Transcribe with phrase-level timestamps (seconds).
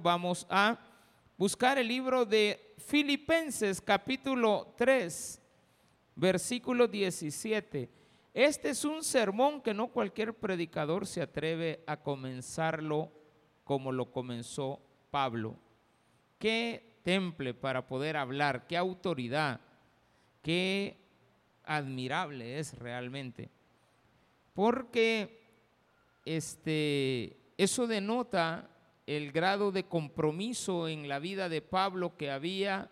[0.00, 0.78] Vamos a
[1.36, 5.42] buscar el libro de Filipenses capítulo 3,
[6.14, 7.90] versículo 17.
[8.32, 13.10] Este es un sermón que no cualquier predicador se atreve a comenzarlo
[13.64, 14.80] como lo comenzó
[15.10, 15.56] Pablo.
[16.38, 19.60] Qué temple para poder hablar, qué autoridad,
[20.42, 20.96] qué
[21.64, 23.50] admirable es realmente.
[24.54, 25.42] Porque
[26.24, 28.70] este, eso denota
[29.08, 32.90] el grado de compromiso en la vida de Pablo que había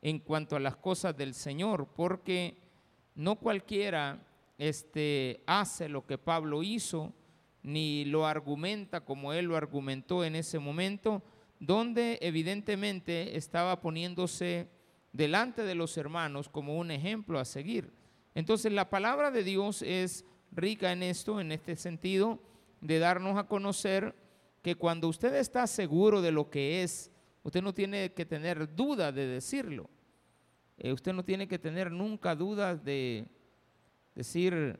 [0.00, 2.56] en cuanto a las cosas del Señor, porque
[3.16, 4.24] no cualquiera
[4.58, 7.12] este, hace lo que Pablo hizo,
[7.64, 11.20] ni lo argumenta como él lo argumentó en ese momento,
[11.58, 14.68] donde evidentemente estaba poniéndose
[15.12, 17.92] delante de los hermanos como un ejemplo a seguir.
[18.36, 22.38] Entonces la palabra de Dios es rica en esto, en este sentido,
[22.80, 24.14] de darnos a conocer
[24.62, 27.10] que cuando usted está seguro de lo que es,
[27.42, 29.88] usted no tiene que tener duda de decirlo.
[30.76, 33.26] Eh, usted no tiene que tener nunca dudas de
[34.14, 34.78] decir,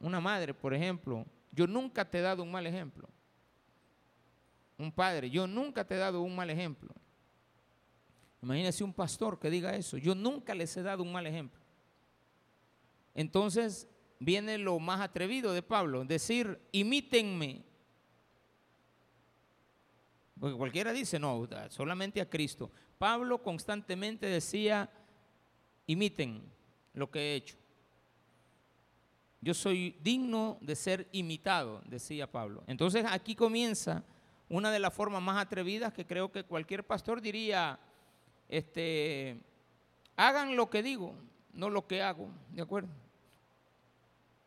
[0.00, 3.08] una madre, por ejemplo, yo nunca te he dado un mal ejemplo.
[4.78, 6.92] Un padre, yo nunca te he dado un mal ejemplo.
[8.42, 11.60] Imagínese un pastor que diga eso, yo nunca les he dado un mal ejemplo.
[13.14, 13.86] Entonces
[14.18, 17.64] viene lo más atrevido de Pablo, decir, imítenme
[20.42, 22.68] porque cualquiera dice, no, solamente a Cristo.
[22.98, 24.90] Pablo constantemente decía,
[25.86, 26.42] imiten
[26.94, 27.54] lo que he hecho.
[29.40, 32.64] Yo soy digno de ser imitado, decía Pablo.
[32.66, 34.02] Entonces aquí comienza
[34.48, 37.78] una de las formas más atrevidas que creo que cualquier pastor diría,
[38.48, 39.38] este,
[40.16, 41.14] hagan lo que digo,
[41.52, 42.90] no lo que hago, ¿de acuerdo?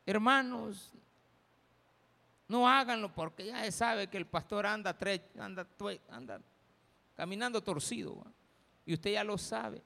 [0.05, 0.91] Hermanos,
[2.47, 4.95] no háganlo porque ya se sabe que el pastor anda,
[5.39, 5.67] anda,
[6.09, 6.41] anda
[7.15, 8.23] caminando torcido.
[8.85, 9.81] Y usted ya lo sabe.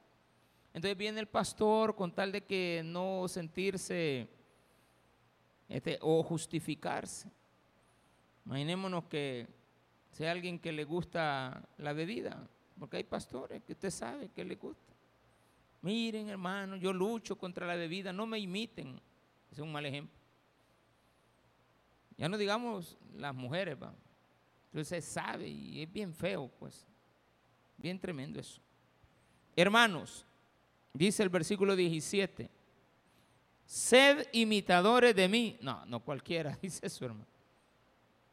[0.74, 4.28] Entonces viene el pastor con tal de que no sentirse
[5.70, 7.30] este, o justificarse.
[8.46, 9.48] Imaginémonos que
[10.12, 12.48] sea alguien que le gusta la bebida,
[12.78, 14.94] porque hay pastores que usted sabe que le gusta.
[15.82, 19.00] Miren, hermano, yo lucho contra la bebida, no me imiten.
[19.52, 20.19] es un mal ejemplo.
[22.20, 23.94] Ya no digamos las mujeres, va.
[24.74, 26.86] Entonces sabe y es bien feo, pues.
[27.78, 28.62] Bien tremendo eso.
[29.56, 30.26] Hermanos,
[30.94, 32.50] dice el versículo 17,
[33.66, 35.58] sed imitadores de mí.
[35.62, 37.26] No, no cualquiera, dice eso, hermano.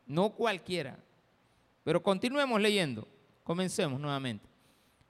[0.04, 0.98] No cualquiera.
[1.84, 3.06] Pero continuemos leyendo.
[3.44, 4.48] Comencemos nuevamente.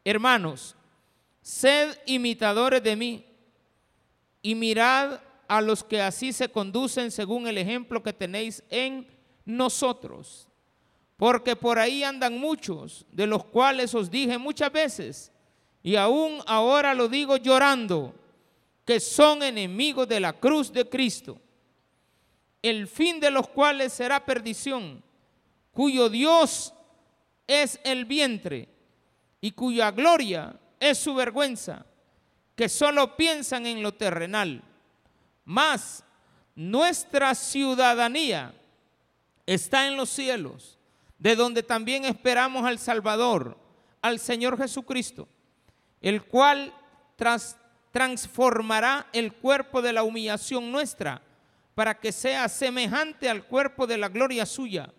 [0.05, 0.77] Hermanos,
[1.41, 3.25] sed imitadores de mí
[4.43, 9.07] y mirad a los que así se conducen según el ejemplo que tenéis en
[9.45, 10.49] nosotros.
[11.17, 15.33] Porque por ahí andan muchos, de los cuales os dije muchas veces,
[15.83, 18.15] y aún ahora lo digo llorando,
[18.85, 21.41] que son enemigos de la cruz de Cristo,
[22.63, 25.03] el fin de los cuales será perdición,
[25.73, 26.75] cuyo Dios
[27.47, 28.69] es el vientre
[29.41, 31.87] y cuya gloria es su vergüenza,
[32.55, 34.63] que solo piensan en lo terrenal
[35.47, 36.05] mas
[36.57, 38.53] nuestra ciudadanía
[39.47, 40.77] está en los cielos,
[41.19, 43.57] de donde también esperamos al Salvador,
[44.03, 45.29] al Señor Jesucristo,
[46.03, 46.75] el cual
[47.93, 51.23] transformará el cuerpo de la humillación nuestra
[51.75, 54.93] para que sea semejante al cuerpo de la gloria suya,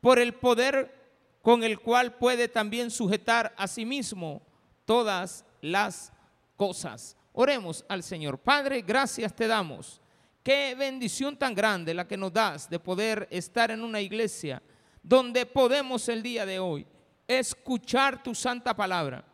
[0.00, 1.00] por el poder
[1.40, 4.42] con el cual puede también sujetar a sí mismo
[4.84, 6.12] todas las
[6.56, 7.16] cosas.
[7.32, 8.38] Oremos al Señor.
[8.38, 10.00] Padre, gracias te damos.
[10.42, 14.62] Qué bendición tan grande la que nos das de poder estar en una iglesia
[15.02, 16.86] donde podemos el día de hoy
[17.26, 19.24] escuchar tu santa palabra.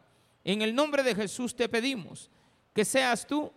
[0.44, 2.30] En el nombre de Jesús te pedimos
[2.72, 3.52] que seas tú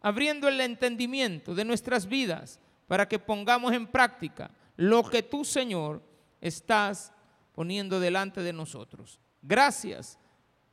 [0.00, 6.02] abriendo el entendimiento de nuestras vidas para que pongamos en práctica lo que tú, Señor,
[6.40, 7.12] estás
[7.52, 9.18] poniendo delante de nosotros.
[9.42, 10.18] Gracias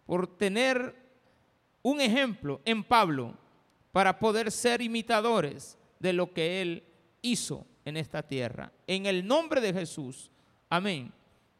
[0.06, 1.05] por tener
[1.86, 3.36] un ejemplo en Pablo
[3.92, 6.84] para poder ser imitadores de lo que él
[7.22, 8.74] hizo en esta tierra.
[8.88, 10.32] En el nombre de Jesús.
[10.68, 11.14] Amén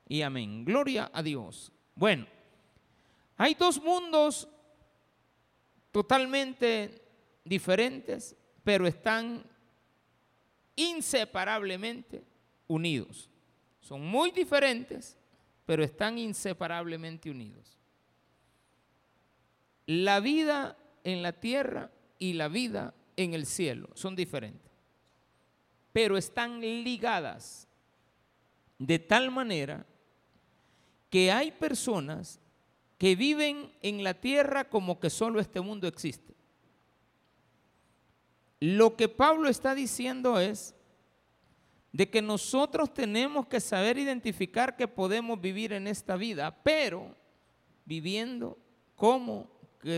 [0.10, 0.66] y amén.
[0.66, 1.72] Gloria a Dios.
[1.94, 2.26] Bueno,
[3.38, 4.48] hay dos mundos
[5.92, 7.04] totalmente
[7.44, 9.46] diferentes, pero están
[10.76, 12.24] inseparablemente
[12.66, 13.30] unidos.
[13.80, 15.16] Son muy diferentes,
[15.68, 17.75] pero están inseparablemente unidos
[19.88, 24.72] la vida en la tierra y la vida en el cielo son diferentes,
[25.94, 27.68] pero están ligadas
[28.78, 29.86] de tal manera
[31.10, 32.40] que hay personas
[32.98, 36.34] que viven en la tierra como que solo este mundo existe.
[38.60, 40.74] Lo que Pablo está diciendo es
[41.92, 47.16] de que nosotros tenemos que saber identificar que podemos vivir en esta vida, pero
[47.86, 48.58] viviendo
[48.96, 49.50] como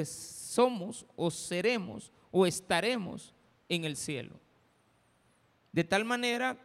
[0.06, 3.34] somos o seremos o estaremos
[3.70, 4.40] en el cielo.
[5.72, 6.58] De tal manera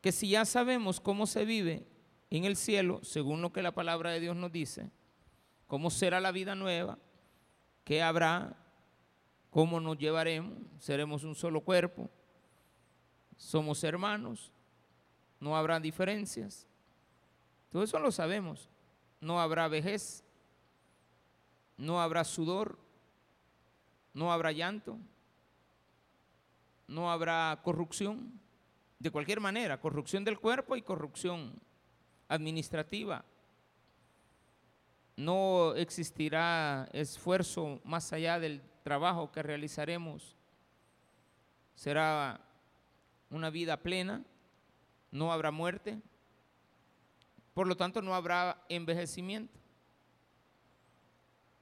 [0.00, 1.86] que si ya sabemos cómo se vive
[2.30, 4.90] en el cielo, según lo que la palabra de Dios nos dice,
[5.66, 6.98] cómo será la vida nueva,
[7.84, 8.56] qué habrá,
[9.50, 12.10] cómo nos llevaremos, seremos un solo cuerpo,
[13.36, 14.52] somos hermanos,
[15.40, 16.66] no habrá diferencias.
[17.70, 18.70] Todo eso lo sabemos.
[19.20, 20.24] No habrá vejez,
[21.76, 22.78] no habrá sudor,
[24.14, 24.98] no habrá llanto,
[26.88, 28.40] no habrá corrupción.
[28.98, 31.60] De cualquier manera, corrupción del cuerpo y corrupción
[32.28, 33.24] administrativa.
[35.16, 40.34] No existirá esfuerzo más allá del trabajo que realizaremos.
[41.74, 42.40] Será
[43.30, 44.24] una vida plena,
[45.10, 46.00] no habrá muerte,
[47.52, 49.65] por lo tanto no habrá envejecimiento.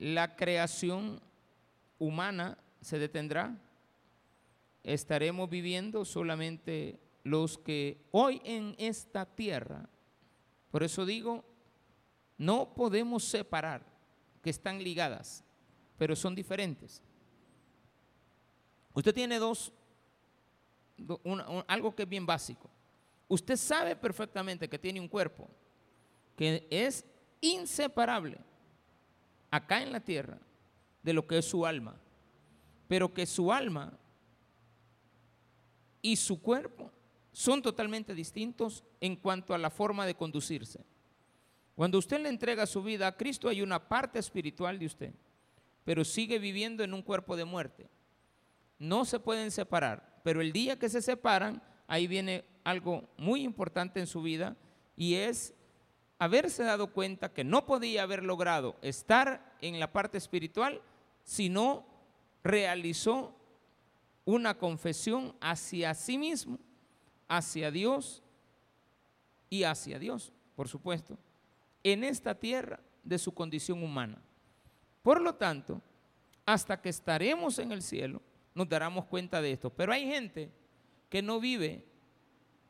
[0.05, 1.19] La creación
[1.99, 3.56] humana se detendrá.
[4.83, 9.89] Estaremos viviendo solamente los que hoy en esta tierra,
[10.71, 11.43] por eso digo,
[12.37, 13.83] no podemos separar
[14.43, 15.43] que están ligadas,
[15.97, 17.01] pero son diferentes.
[18.93, 19.73] Usted tiene dos,
[21.67, 22.69] algo que es bien básico.
[23.27, 25.49] Usted sabe perfectamente que tiene un cuerpo
[26.37, 27.06] que es
[27.41, 28.37] inseparable
[29.55, 30.39] acá en la tierra
[31.05, 31.97] de lo que es su alma,
[32.89, 33.97] pero que su alma
[36.03, 36.91] y su cuerpo
[37.31, 40.85] son totalmente distintos en cuanto a la forma de conducirse.
[41.77, 45.15] Cuando usted le entrega su vida a Cristo hay una parte espiritual de usted,
[45.85, 47.89] pero sigue viviendo en un cuerpo de muerte.
[48.81, 54.01] No se pueden separar, pero el día que se separan, ahí viene algo muy importante
[54.01, 54.56] en su vida
[54.97, 55.55] y es
[56.19, 60.81] haberse dado cuenta que no podía haber logrado estar en la parte espiritual
[61.25, 61.87] si no
[62.43, 63.34] realizó
[64.25, 66.58] una confesión hacia sí mismo,
[67.28, 68.22] hacia Dios
[69.50, 71.19] y hacia Dios, por supuesto
[71.84, 74.20] en esta tierra de su condición humana.
[75.02, 75.81] Por lo tanto,
[76.46, 78.22] hasta que estaremos en el cielo,
[78.55, 79.70] nos daremos cuenta de esto.
[79.70, 80.50] Pero hay gente
[81.10, 81.84] que no vive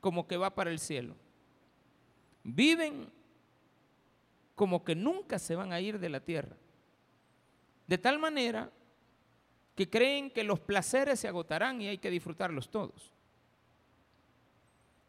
[0.00, 1.14] como que va para el cielo.
[2.42, 3.08] Viven
[4.54, 6.56] como que nunca se van a ir de la tierra.
[7.86, 8.70] De tal manera
[9.74, 13.12] que creen que los placeres se agotarán y hay que disfrutarlos todos.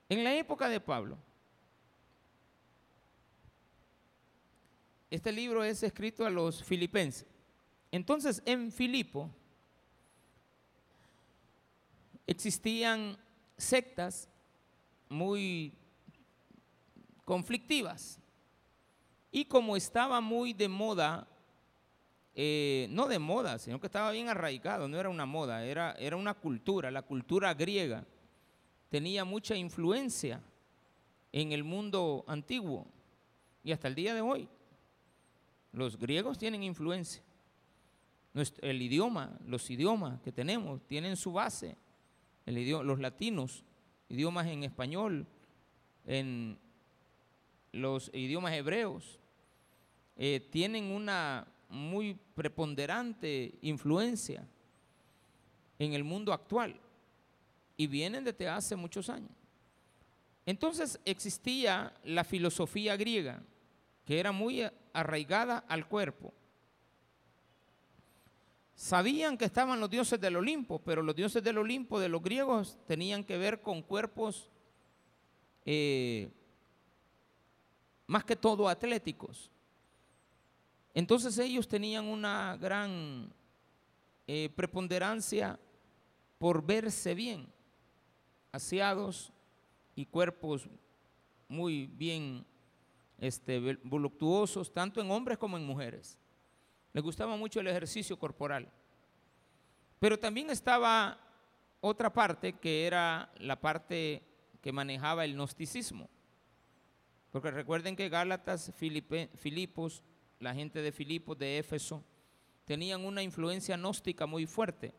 [0.09, 1.17] En la época de Pablo,
[5.15, 7.25] Este libro es escrito a los filipenses.
[7.89, 9.29] Entonces, en Filipo
[12.27, 13.17] existían
[13.55, 14.27] sectas
[15.07, 15.73] muy
[17.23, 18.19] conflictivas.
[19.35, 21.27] Y como estaba muy de moda,
[22.33, 26.15] eh, no de moda, sino que estaba bien arraigado, no era una moda, era, era
[26.15, 28.05] una cultura, la cultura griega
[28.87, 30.41] tenía mucha influencia
[31.33, 32.87] en el mundo antiguo
[33.61, 34.47] y hasta el día de hoy.
[35.73, 37.21] Los griegos tienen influencia.
[38.61, 41.75] el idioma, los idiomas que tenemos tienen su base.
[42.45, 43.65] Los latinos,
[44.07, 45.27] idiomas en español,
[46.05, 46.57] en
[47.73, 49.19] los idiomas hebreos,
[50.17, 54.47] eh, tienen una muy preponderante influencia
[55.77, 56.79] en el mundo actual
[57.77, 59.31] y vienen desde hace muchos años.
[60.45, 63.41] Entonces existía la filosofía griega,
[64.05, 66.33] que era muy arraigada al cuerpo.
[68.75, 72.77] Sabían que estaban los dioses del Olimpo, pero los dioses del Olimpo de los griegos
[72.85, 74.49] tenían que ver con cuerpos
[75.65, 76.29] eh,
[78.05, 79.49] más que todo atléticos.
[80.95, 83.29] Entonces ellos tenían una gran
[84.27, 85.59] eh, preponderancia
[86.39, 87.47] por verse bien,
[88.53, 89.33] aseados
[89.93, 90.69] y cuerpos
[91.49, 92.45] muy bien
[93.17, 96.17] este, voluptuosos, tanto en hombres como en mujeres.
[96.93, 98.71] Les gustaba mucho el ejercicio corporal.
[99.99, 101.19] Pero también estaba
[101.81, 104.23] otra parte que era la parte
[104.61, 106.09] que manejaba el gnosticismo.
[107.31, 110.01] Porque recuerden que Gálatas, Filipos,
[110.39, 112.03] la gente de Filipos, de Éfeso,
[112.65, 114.93] tenían una influencia gnóstica muy fuerte.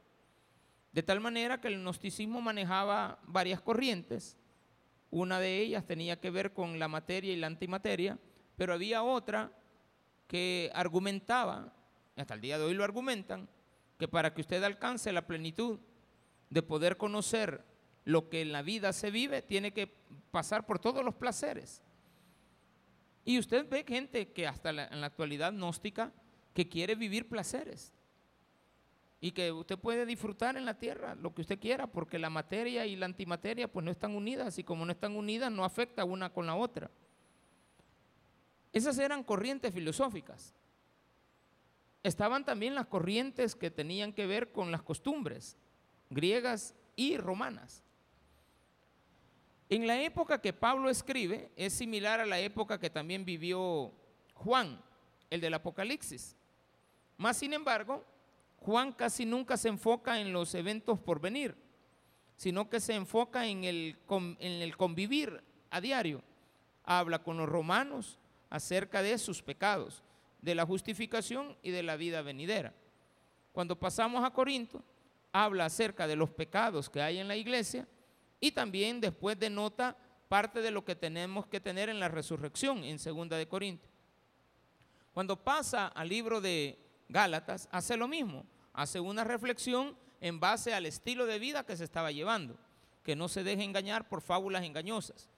[0.92, 4.36] De tal manera que el gnosticismo manejaba varias corrientes
[5.10, 8.18] una de ellas tenía que ver con la materia y la antimateria,
[8.56, 9.52] pero había otra
[10.26, 11.72] que argumentaba,
[12.16, 13.48] hasta el día de hoy lo argumentan,
[13.98, 15.78] que para que usted alcance la plenitud
[16.50, 17.64] de poder conocer
[18.04, 19.92] lo que en la vida se vive, tiene que
[20.30, 21.82] pasar por todos los placeres.
[23.26, 26.12] Y usted ve gente que hasta en la actualidad gnóstica,
[26.54, 27.92] que quiere vivir placeres.
[29.20, 32.86] Y que usted puede disfrutar en la tierra lo que usted quiera, porque la materia
[32.86, 36.32] y la antimateria pues no están unidas, y como no están unidas no afecta una
[36.32, 36.88] con la otra.
[38.72, 40.54] Esas eran corrientes filosóficas.
[42.04, 45.56] Estaban también las corrientes que tenían que ver con las costumbres
[46.10, 47.82] griegas y romanas.
[49.68, 53.92] En la época que Pablo escribe es similar a la época que también vivió
[54.34, 54.80] Juan,
[55.28, 56.36] el del Apocalipsis.
[57.16, 58.04] Más sin embargo,
[58.58, 61.56] Juan casi nunca se enfoca en los eventos por venir,
[62.36, 66.22] sino que se enfoca en el, en el convivir a diario.
[66.84, 68.20] Habla con los romanos
[68.50, 70.04] acerca de sus pecados,
[70.42, 72.72] de la justificación y de la vida venidera.
[73.50, 74.84] Cuando pasamos a Corinto,
[75.32, 77.88] habla acerca de los pecados que hay en la iglesia
[78.40, 79.96] y también después denota
[80.28, 83.92] parte de lo que tenemos que tener en la resurrección en segunda de Corintios.
[85.12, 86.78] Cuando pasa al libro de
[87.08, 91.84] Gálatas, hace lo mismo, hace una reflexión en base al estilo de vida que se
[91.84, 92.58] estaba llevando,
[93.02, 95.28] que no se deje engañar por fábulas engañosas.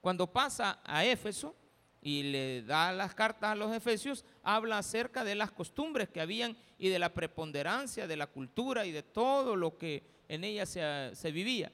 [0.00, 1.54] Cuando pasa a Éfeso
[2.02, 6.56] y le da las cartas a los efesios, habla acerca de las costumbres que habían
[6.78, 11.14] y de la preponderancia de la cultura y de todo lo que en ella se,
[11.14, 11.70] se vivía.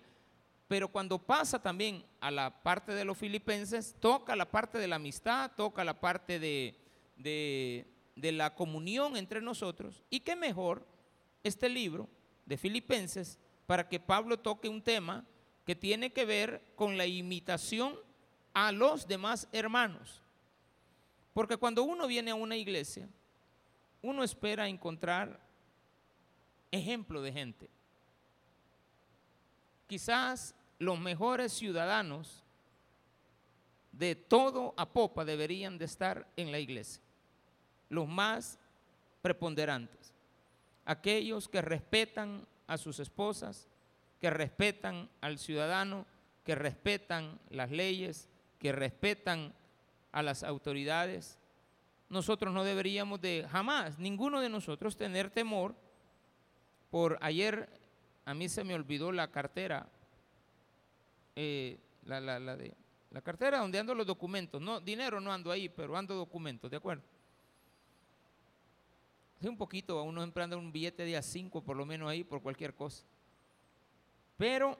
[0.69, 4.97] Pero cuando pasa también a la parte de los filipenses, toca la parte de la
[4.97, 6.75] amistad, toca la parte de,
[7.17, 10.03] de, la comunión entre nosotros.
[10.11, 10.85] Y qué mejor
[11.45, 12.09] este libro
[12.45, 15.25] de Filipenses para que Pablo toque un tema
[15.65, 17.95] que tiene que ver con la imitación
[18.53, 20.23] a los demás hermanos.
[21.33, 23.09] Porque cuando uno viene a una iglesia,
[24.03, 25.41] uno espera encontrar
[26.71, 27.71] ejemplo de gente.
[29.87, 32.45] Quizás los mejores ciudadanos
[33.93, 37.03] de todo Apopa deberían de estar en la iglesia.
[37.89, 38.59] Los más
[39.23, 40.13] preponderantes.
[40.85, 43.69] Aquellos que respetan a sus esposas,
[44.21, 46.07] que respetan al ciudadano,
[46.45, 48.29] que respetan las leyes,
[48.59, 49.53] que respetan
[50.13, 51.39] a las autoridades.
[52.09, 55.75] Nosotros no deberíamos de jamás, ninguno de nosotros, tener temor
[56.91, 57.69] por ayer
[58.27, 59.89] a mí se me olvidó la cartera
[61.37, 62.75] eh, la, la, de,
[63.11, 64.61] la cartera donde ando los documentos.
[64.61, 67.03] No, dinero no ando ahí, pero ando documentos, ¿de acuerdo?
[69.41, 72.09] Sí, un poquito, a uno siempre anda un billete de a 5 por lo menos
[72.09, 73.05] ahí por cualquier cosa.
[74.37, 74.79] Pero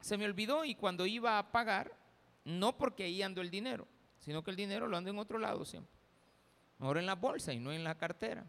[0.00, 1.92] se me olvidó y cuando iba a pagar,
[2.44, 3.86] no porque ahí ando el dinero,
[4.20, 5.92] sino que el dinero lo ando en otro lado siempre.
[6.78, 8.46] Mejor en la bolsa y no en la cartera.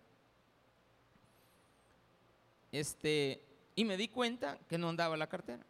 [2.72, 5.66] Este, y me di cuenta que no andaba la cartera.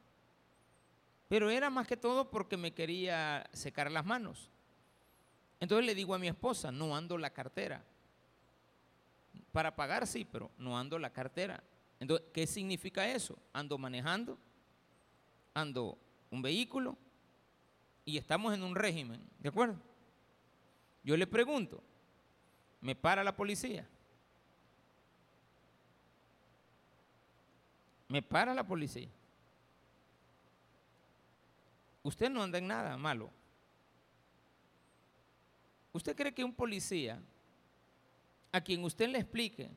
[1.27, 4.49] Pero era más que todo porque me quería secar las manos.
[5.59, 7.83] Entonces le digo a mi esposa, no ando la cartera.
[9.51, 11.63] Para pagar sí, pero no ando la cartera.
[11.99, 13.37] Entonces, ¿qué significa eso?
[13.53, 14.37] Ando manejando,
[15.53, 15.97] ando
[16.31, 16.97] un vehículo
[18.03, 19.75] y estamos en un régimen, ¿de acuerdo?
[21.03, 21.83] Yo le pregunto,
[22.81, 23.87] ¿me para la policía?
[28.11, 29.07] ¿Me para la policía?
[32.03, 33.31] Usted no anda en nada malo.
[35.93, 37.21] ¿Usted cree que un policía
[38.51, 39.71] a quien usted le explique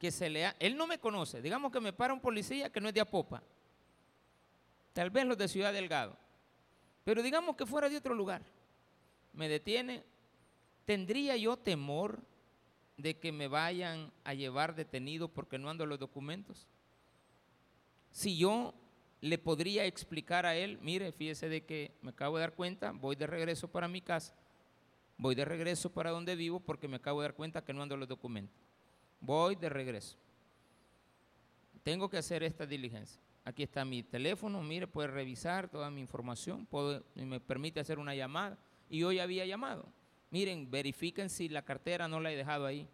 [0.00, 2.88] que se le él no me conoce, digamos que me para un policía que no
[2.88, 3.40] es de Apopa,
[4.92, 6.16] tal vez los de Ciudad Delgado,
[7.04, 8.42] pero digamos que fuera de otro lugar,
[9.34, 10.02] me detiene,
[10.84, 12.18] ¿tendría yo temor
[13.02, 16.66] de que me vayan a llevar detenido porque no ando los documentos?
[18.10, 18.74] Si yo
[19.20, 23.16] le podría explicar a él, mire, fíjese de que me acabo de dar cuenta, voy
[23.16, 24.34] de regreso para mi casa,
[25.16, 27.96] voy de regreso para donde vivo porque me acabo de dar cuenta que no ando
[27.96, 28.56] los documentos.
[29.20, 30.16] Voy de regreso.
[31.82, 33.20] Tengo que hacer esta diligencia.
[33.44, 36.68] Aquí está mi teléfono, mire, puede revisar toda mi información,
[37.14, 38.58] me permite hacer una llamada.
[38.88, 39.86] Y hoy había llamado.
[40.30, 42.88] Miren, verifiquen si la cartera no la he dejado ahí.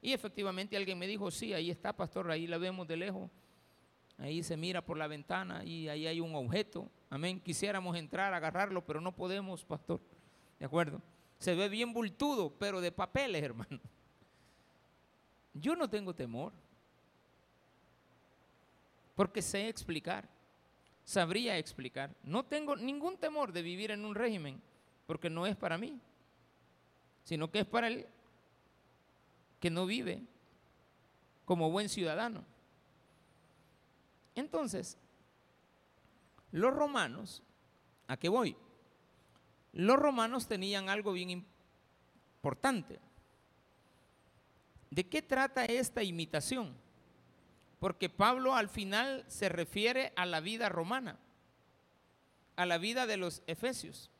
[0.00, 3.30] Y efectivamente alguien me dijo, sí, ahí está, pastor, ahí la vemos de lejos
[4.18, 6.88] Ahí se mira por la ventana y ahí hay un objeto.
[7.10, 7.40] Amén.
[7.40, 10.00] Quisiéramos entrar, agarrarlo, pero no podemos, pastor.
[10.60, 11.02] ¿De acuerdo?
[11.38, 13.80] Se ve bien bultudo, pero de papeles, hermano.
[15.54, 16.52] Yo no tengo temor.
[19.16, 20.28] Porque sé explicar.
[21.04, 22.14] Sabría explicar.
[22.22, 24.62] No tengo ningún temor de vivir en un régimen
[25.06, 26.00] porque no es para mí,
[27.24, 28.06] sino que es para el
[29.60, 30.22] que no vive
[31.44, 32.44] como buen ciudadano.
[34.34, 34.98] Entonces,
[36.50, 37.42] los romanos,
[38.08, 38.56] ¿a qué voy?
[39.72, 41.46] Los romanos tenían algo bien
[42.36, 42.98] importante.
[44.90, 46.76] ¿De qué trata esta imitación?
[47.78, 51.18] Porque Pablo al final se refiere a la vida romana,
[52.56, 54.10] a la vida de los efesios,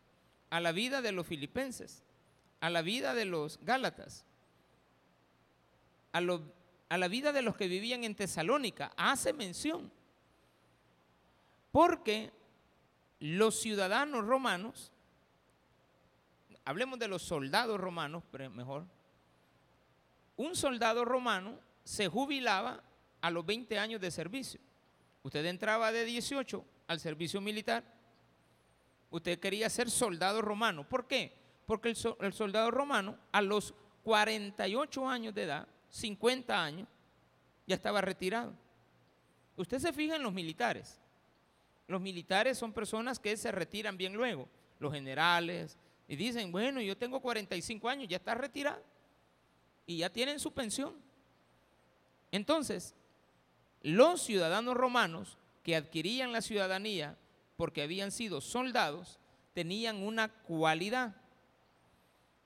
[0.51, 2.03] a la vida de los filipenses,
[2.63, 4.25] a la vida de los gálatas,
[6.13, 6.21] a,
[6.89, 8.93] a la vida de los que vivían en Tesalónica.
[8.97, 9.91] Hace mención
[11.73, 12.31] porque
[13.19, 14.93] los ciudadanos romanos,
[16.65, 18.85] hablemos de los soldados romanos, mejor,
[20.37, 22.81] un soldado romano se jubilaba
[23.21, 24.61] a los 20 años de servicio.
[25.25, 27.83] Usted entraba de 18 al servicio militar.
[29.11, 30.89] Usted quería ser soldado romano.
[30.89, 31.42] ¿Por qué?
[31.67, 36.89] Porque el, el soldado romano a los 48 años de edad, 50 años,
[37.67, 38.55] ya estaba retirado.
[39.57, 41.01] Usted se fija en los militares.
[41.87, 45.79] Los militares son personas que se retiran bien luego, los generales,
[46.09, 48.83] y dicen, bueno, yo tengo 45 años, ya está retirado,
[49.87, 50.95] y ya tienen su pensión.
[52.31, 52.95] Entonces,
[53.83, 57.17] los ciudadanos romanos que adquirían la ciudadanía
[57.57, 59.19] porque habían sido soldados,
[59.53, 61.15] tenían una cualidad,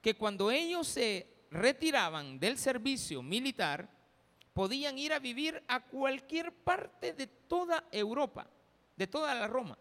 [0.01, 3.89] que cuando ellos se retiraban del servicio militar,
[4.53, 8.49] podían ir a vivir a cualquier parte de toda Europa
[8.97, 9.79] de toda la Roma.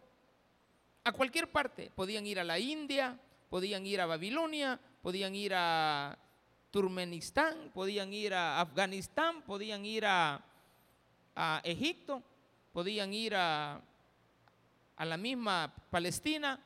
[1.03, 1.91] A cualquier parte.
[1.95, 3.17] Podían ir a la India,
[3.49, 6.17] podían ir a Babilonia, podían ir a
[6.71, 10.41] Turmenistán, podían ir a Afganistán, podían ir a,
[11.63, 12.23] Egipto,
[12.71, 13.81] podían ir a,
[14.95, 16.57] a la misma Palestina,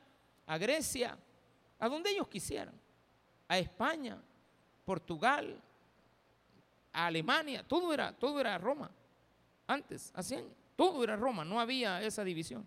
[0.46, 1.18] a Grecia,
[1.78, 2.80] a donde ellos quisieran,
[3.50, 4.16] a España,
[4.84, 5.60] Portugal,
[6.92, 8.88] a Alemania, todo era, todo era Roma,
[9.66, 10.52] antes, hace años.
[10.76, 12.64] Todo era Roma, no había esa división.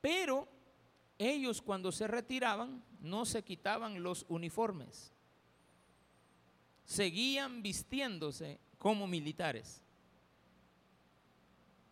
[0.00, 0.48] Pero
[1.16, 5.12] ellos cuando se retiraban no se quitaban los uniformes.
[6.84, 9.80] Seguían vistiéndose como militares.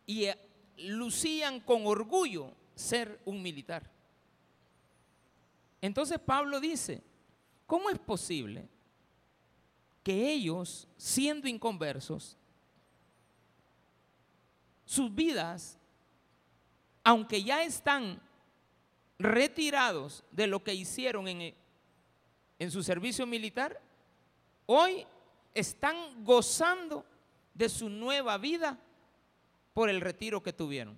[0.07, 0.37] Y eh,
[0.79, 3.89] lucían con orgullo ser un militar.
[5.81, 7.03] Entonces Pablo dice,
[7.69, 8.67] ¿cómo es posible
[10.03, 12.37] que ellos, siendo inconversos,
[14.87, 15.79] sus vidas,
[17.05, 18.21] aunque ya están
[19.19, 21.55] retirados de lo que hicieron en,
[22.59, 23.79] en su servicio militar,
[24.65, 25.07] hoy
[25.53, 27.05] están gozando
[27.53, 28.79] de su nueva vida
[29.75, 30.97] por el retiro que tuvieron.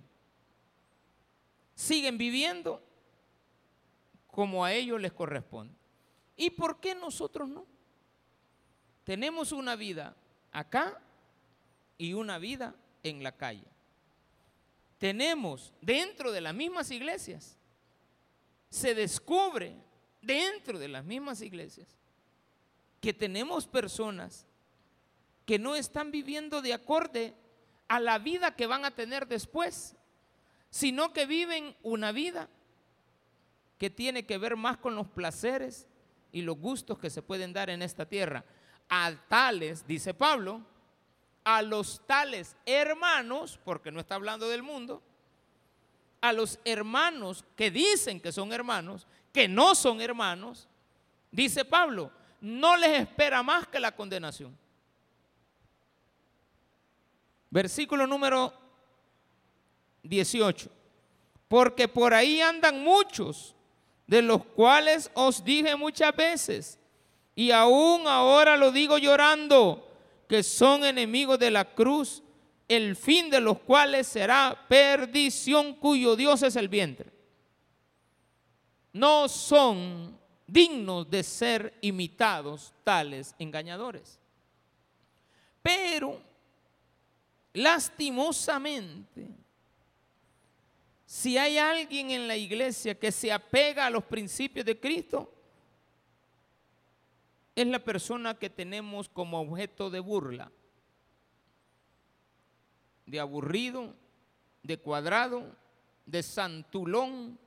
[1.75, 2.81] Siguen viviendo
[4.27, 5.80] como a ellos les corresponde.
[6.41, 7.65] ¿Y por qué nosotros no?
[9.03, 10.15] Tenemos una vida
[10.51, 10.99] acá
[11.97, 13.71] y una vida en la calle
[15.01, 17.57] tenemos dentro de las mismas iglesias,
[18.69, 19.75] se descubre
[20.21, 21.87] dentro de las mismas iglesias
[22.99, 24.45] que tenemos personas
[25.43, 27.33] que no están viviendo de acorde
[27.87, 29.95] a la vida que van a tener después,
[30.69, 32.47] sino que viven una vida
[33.79, 35.87] que tiene que ver más con los placeres
[36.31, 38.43] y los gustos que se pueden dar en esta tierra.
[38.89, 40.61] A tales, dice Pablo,
[41.43, 45.01] a los tales hermanos, porque no está hablando del mundo,
[46.21, 50.67] a los hermanos que dicen que son hermanos, que no son hermanos,
[51.31, 54.57] dice Pablo, no les espera más que la condenación.
[57.49, 58.53] Versículo número
[60.03, 60.69] 18.
[61.47, 63.55] Porque por ahí andan muchos,
[64.11, 66.77] de los cuales os dije muchas veces,
[67.33, 69.87] y aún ahora lo digo llorando,
[70.27, 72.21] que son enemigos de la cruz,
[72.67, 77.09] el fin de los cuales será perdición cuyo Dios es el vientre.
[78.91, 84.19] No son dignos de ser imitados tales engañadores.
[85.61, 86.21] Pero,
[87.53, 89.29] lastimosamente,
[91.11, 95.29] si hay alguien en la iglesia que se apega a los principios de Cristo,
[97.53, 100.49] es la persona que tenemos como objeto de burla,
[103.05, 103.93] de aburrido,
[104.63, 105.53] de cuadrado,
[106.05, 107.37] de santulón,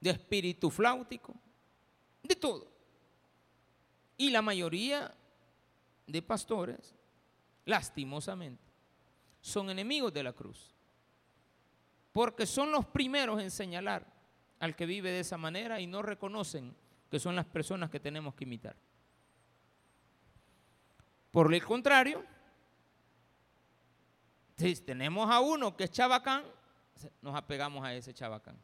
[0.00, 1.32] de espíritu flautico,
[2.24, 2.66] de todo.
[4.16, 5.14] Y la mayoría
[6.08, 6.92] de pastores,
[7.64, 8.64] lastimosamente,
[9.40, 10.75] son enemigos de la cruz,
[12.16, 14.06] porque son los primeros en señalar
[14.58, 16.74] al que vive de esa manera y no reconocen
[17.10, 18.74] que son las personas que tenemos que imitar.
[21.30, 22.24] Por el contrario,
[24.56, 26.42] si tenemos a uno que es chabacán,
[27.20, 28.56] nos apegamos a ese chabacán.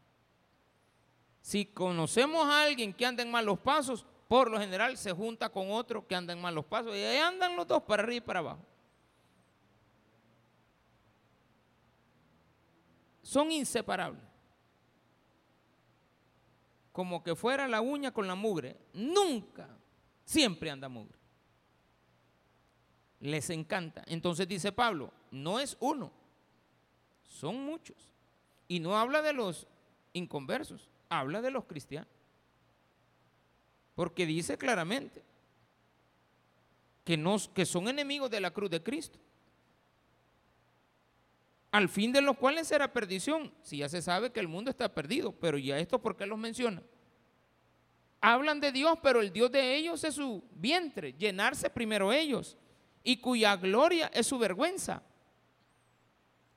[1.43, 5.71] Si conocemos a alguien que anda en malos pasos, por lo general se junta con
[5.71, 8.39] otro que anda en malos pasos y ahí andan los dos para arriba y para
[8.39, 8.72] abajo.
[13.33, 14.23] Son inseparables.
[16.93, 18.77] Como que fuera la uña con la mugre.
[18.93, 19.71] Nunca,
[20.23, 21.19] siempre anda mugre.
[23.21, 24.05] Les encanta.
[24.07, 26.13] Entonces dice Pablo, no es uno,
[27.27, 27.97] son muchos.
[28.69, 29.67] Y no habla de los
[30.13, 32.11] inconversos, habla de los cristianos.
[33.95, 35.23] Porque dice claramente
[37.03, 39.19] que, nos, que son enemigos de la cruz de Cristo.
[41.73, 43.53] Al fin de los cuales será perdición.
[43.63, 46.39] Si ya se sabe que el mundo está perdido, pero ya esto, ¿por qué los
[46.39, 46.83] menciona?
[48.21, 52.59] Hablan de Dios, pero el Dios de ellos es su vientre, llenarse primero ellos,
[53.03, 55.03] y cuya gloria es su vergüenza.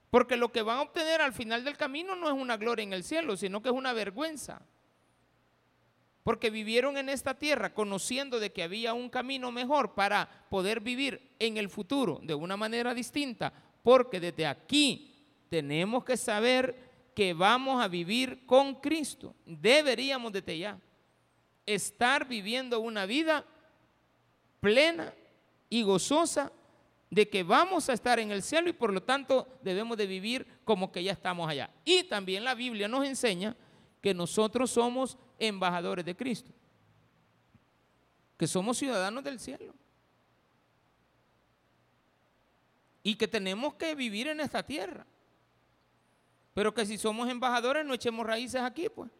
[0.09, 2.93] Porque lo que van a obtener al final del camino no es una gloria en
[2.93, 4.61] el cielo, sino que es una vergüenza.
[6.23, 11.35] Porque vivieron en esta tierra conociendo de que había un camino mejor para poder vivir
[11.39, 13.53] en el futuro de una manera distinta.
[13.85, 15.13] Porque desde aquí
[15.47, 16.75] tenemos que saber
[17.13, 19.35] que vamos a vivir con Cristo.
[19.45, 20.79] Deberíamos desde ya
[21.67, 23.45] estar viviendo una vida
[24.59, 25.13] plena
[25.69, 26.51] y gozosa
[27.11, 30.47] de que vamos a estar en el cielo y por lo tanto debemos de vivir
[30.63, 31.69] como que ya estamos allá.
[31.85, 33.55] Y también la Biblia nos enseña
[34.01, 36.49] que nosotros somos embajadores de Cristo,
[38.35, 39.75] que somos ciudadanos del cielo
[43.05, 45.05] y que tenemos que vivir en esta tierra.
[46.55, 49.11] Pero que si somos embajadores no echemos raíces aquí, pues.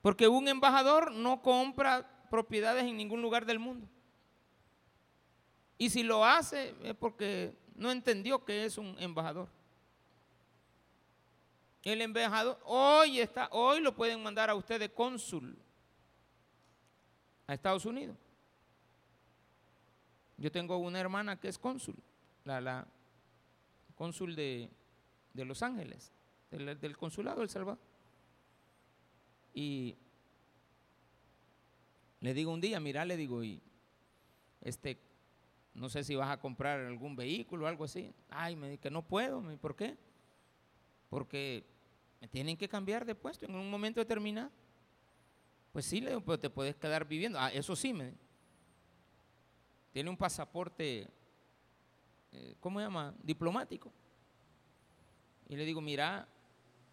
[0.00, 3.86] Porque un embajador no compra propiedades en ningún lugar del mundo.
[5.76, 9.50] Y si lo hace es porque no entendió que es un embajador.
[11.82, 15.54] El embajador hoy está, hoy lo pueden mandar a usted de cónsul
[17.46, 18.16] a Estados Unidos.
[20.38, 21.96] Yo tengo una hermana que es cónsul,
[22.44, 22.86] la, la
[23.94, 24.70] cónsul de,
[25.34, 26.12] Los Ángeles,
[26.50, 27.80] del, consulado del Salvador.
[29.54, 29.96] Y
[32.20, 33.62] le digo un día, mira, le digo, y
[34.60, 34.98] este,
[35.72, 38.12] no sé si vas a comprar algún vehículo o algo así.
[38.28, 39.96] Ay, me dice que no puedo, ¿por qué?
[41.08, 41.64] Porque
[42.20, 44.50] me tienen que cambiar de puesto en un momento determinado.
[45.72, 47.38] Pues sí, le digo, pero te puedes quedar viviendo.
[47.38, 48.14] Ah, eso sí, me
[49.96, 51.08] tiene un pasaporte,
[52.30, 53.14] eh, ¿cómo se llama?
[53.22, 53.90] Diplomático.
[55.48, 56.28] Y le digo, mira,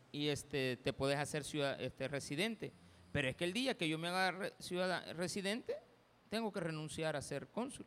[0.10, 2.72] y este, te puedes hacer ciudad, este, residente.
[3.12, 5.76] Pero es que el día que yo me haga ciudad residente,
[6.30, 7.86] tengo que renunciar a ser cónsul.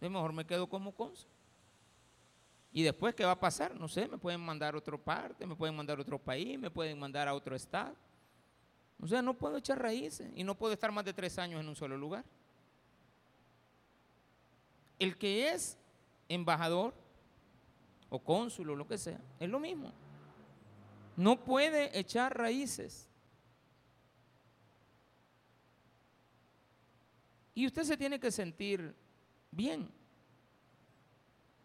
[0.00, 1.28] De mejor me quedo como cónsul.
[2.70, 3.74] Y después, ¿qué va a pasar?
[3.74, 6.70] No sé, me pueden mandar a otra parte, me pueden mandar a otro país, me
[6.70, 7.96] pueden mandar a otro estado.
[9.00, 11.68] O sea, no puedo echar raíces y no puedo estar más de tres años en
[11.68, 12.24] un solo lugar.
[14.98, 15.76] El que es
[16.28, 16.94] embajador
[18.10, 19.92] o cónsul o lo que sea, es lo mismo.
[21.16, 23.08] No puede echar raíces.
[27.54, 28.94] Y usted se tiene que sentir
[29.50, 29.90] bien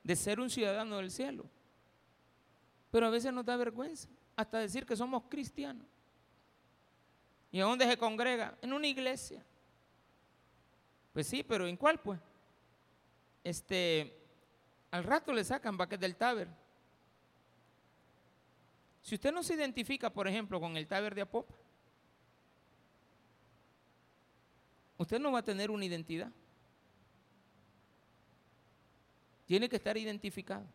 [0.04, 1.46] de ser un ciudadano del cielo.
[2.92, 5.86] Pero a veces nos da vergüenza hasta decir que somos cristianos.
[7.52, 8.58] ¿Y a dónde se congrega?
[8.62, 9.46] En una iglesia.
[11.14, 12.20] Pues sí, pero ¿en cuál pues?
[13.44, 14.16] Este,
[14.92, 16.48] al rato le sacan vaques del taber.
[19.02, 21.54] Si usted no se identifica, por ejemplo, con el taber de Apopa,
[24.98, 26.32] usted no va a tener una identidad.
[29.46, 30.66] tiene que estar identificado.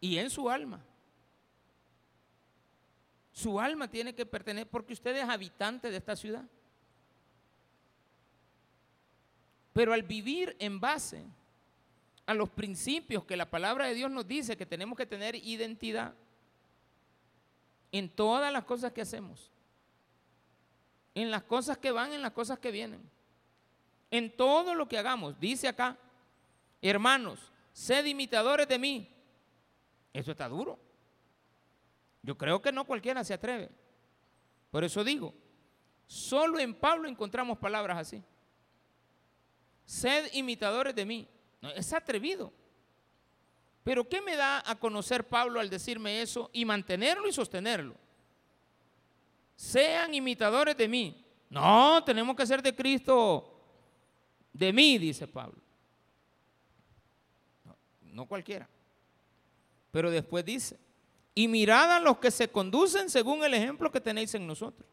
[0.00, 0.84] Y en su alma.
[3.32, 6.44] Su alma tiene que pertenecer porque usted es habitante de esta ciudad.
[9.76, 11.22] Pero al vivir en base
[12.24, 16.14] a los principios que la palabra de Dios nos dice que tenemos que tener identidad
[17.92, 19.50] en todas las cosas que hacemos,
[21.14, 23.02] en las cosas que van, en las cosas que vienen,
[24.10, 25.98] en todo lo que hagamos, dice acá,
[26.80, 29.14] hermanos, sed imitadores de mí.
[30.14, 30.78] Eso está duro.
[32.22, 33.68] Yo creo que no cualquiera se atreve.
[34.70, 35.34] Por eso digo,
[36.06, 38.24] solo en Pablo encontramos palabras así.
[39.86, 41.26] Sed imitadores de mí.
[41.74, 42.52] es atrevido.
[43.82, 47.94] Pero ¿qué me da a conocer Pablo al decirme eso y mantenerlo y sostenerlo?
[49.56, 51.24] sean imitadores de mí.
[51.48, 53.58] No, tenemos que ser de Cristo,
[54.52, 55.60] de mí, dice Pablo.
[57.64, 58.68] No, no cualquiera.
[59.90, 60.78] Pero después dice,
[61.34, 64.86] y mirad a los que se conducen según el ejemplo que tenéis en nosotros.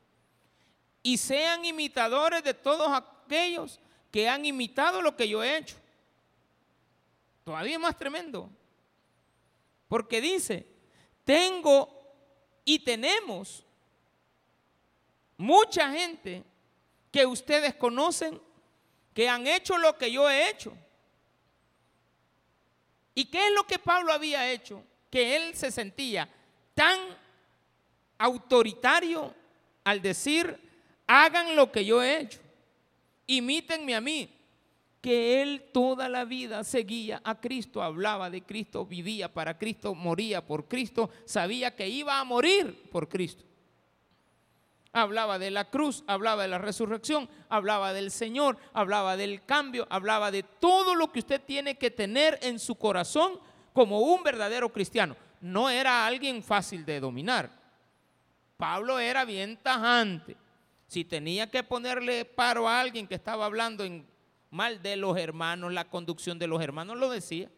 [1.01, 3.79] Y sean imitadores de todos aquellos
[4.13, 5.75] que han imitado lo que yo he hecho.
[7.43, 8.47] Todavía más tremendo.
[9.87, 10.67] Porque dice,
[11.25, 11.89] tengo
[12.63, 13.65] y tenemos
[15.35, 16.43] mucha gente
[17.11, 18.39] que ustedes conocen
[19.15, 20.77] que han hecho lo que yo he hecho.
[23.15, 24.83] ¿Y qué es lo que Pablo había hecho?
[25.09, 26.29] Que él se sentía
[26.75, 26.99] tan
[28.19, 29.33] autoritario
[29.83, 30.55] al decir,
[31.07, 32.42] hagan lo que yo he hecho,
[33.27, 34.29] imítenme a mí,
[35.03, 40.45] que él toda la vida seguía a Cristo, hablaba de Cristo, vivía para Cristo, moría
[40.45, 43.43] por Cristo, sabía que iba a morir por Cristo.
[44.93, 50.31] Hablaba de la cruz, hablaba de la resurrección, hablaba del Señor, hablaba del cambio, hablaba
[50.31, 53.39] de todo lo que usted tiene que tener en su corazón
[53.73, 55.17] como un verdadero cristiano.
[55.41, 57.49] No era alguien fácil de dominar.
[58.55, 60.37] Pablo era bien tajante.
[60.93, 64.05] Si tenía que ponerle paro a alguien que estaba hablando en
[64.51, 67.49] mal de los hermanos, la conducción de los hermanos, lo decía.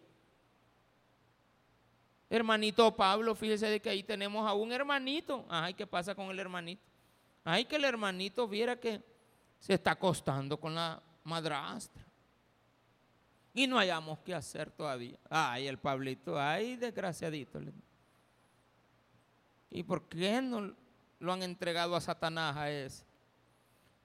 [2.29, 5.45] Hermanito Pablo, fíjese de que ahí tenemos a un hermanito.
[5.49, 6.81] Ay, ¿qué pasa con el hermanito?
[7.43, 9.03] Ay, que el hermanito viera que
[9.59, 12.05] se está acostando con la madrastra.
[13.53, 15.19] Y no hayamos qué hacer todavía.
[15.29, 17.59] Ay, el Pablito, ay, desgraciadito.
[19.71, 20.73] ¿Y por qué no
[21.19, 23.04] lo han entregado a Satanás a ese?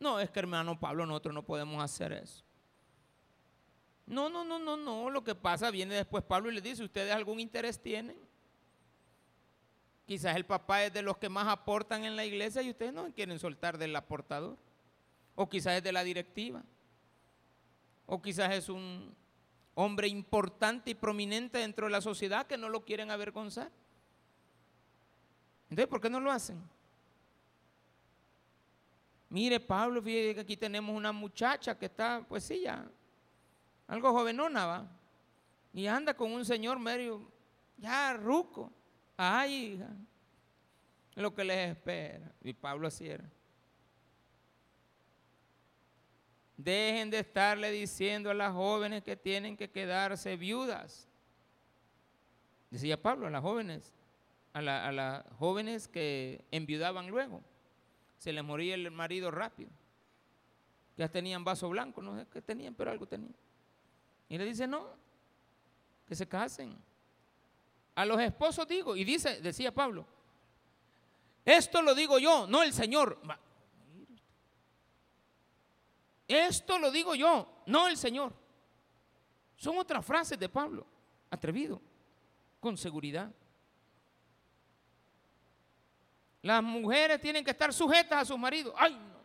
[0.01, 2.43] No, es que hermano Pablo, nosotros no podemos hacer eso.
[4.07, 5.11] No, no, no, no, no.
[5.11, 8.17] Lo que pasa viene después Pablo y le dice, ¿ustedes algún interés tienen?
[10.07, 13.13] Quizás el papá es de los que más aportan en la iglesia y ustedes no
[13.13, 14.57] quieren soltar del aportador.
[15.37, 16.65] O quizás es de la directiva.
[18.07, 19.15] O quizás es un
[19.75, 23.71] hombre importante y prominente dentro de la sociedad que no lo quieren avergonzar.
[25.69, 26.61] Entonces, ¿por qué no lo hacen?
[29.31, 32.87] Mire, Pablo, fíjate que aquí tenemos una muchacha que está, pues sí, ya
[33.91, 34.89] algo jovenona, va.
[35.73, 37.29] Y anda con un señor medio,
[37.77, 38.73] ya ruco.
[39.17, 39.89] Ay, hija,
[41.17, 42.33] lo que les espera.
[42.41, 43.29] Y Pablo así era.
[46.57, 51.09] Dejen de estarle diciendo a las jóvenes que tienen que quedarse viudas.
[52.71, 53.93] Decía Pablo a las jóvenes,
[54.53, 57.43] a, las jóvenes que enviudaban luego.
[58.21, 59.71] Se les moría el marido rápido.
[60.99, 63.35] Ya tenían vaso blanco, no sé qué tenían, pero algo tenían.
[64.29, 64.89] Y le dice, no,
[66.07, 66.77] que se casen.
[67.95, 70.07] A los esposos digo, y dice, decía Pablo,
[71.47, 73.19] esto lo digo yo, no el Señor.
[76.29, 78.35] Esto lo digo yo, no el Señor.
[79.57, 80.87] Son otras frases de Pablo,
[81.31, 81.81] atrevido,
[82.61, 83.33] con seguridad.
[86.43, 88.75] Las mujeres tienen que estar sujetas a sus maridos.
[88.77, 89.21] Ay, no.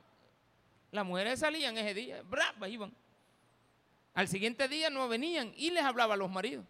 [0.92, 2.94] Las mujeres salían ese día, bravas iban.
[4.14, 6.66] Al siguiente día no venían y les hablaba a los maridos.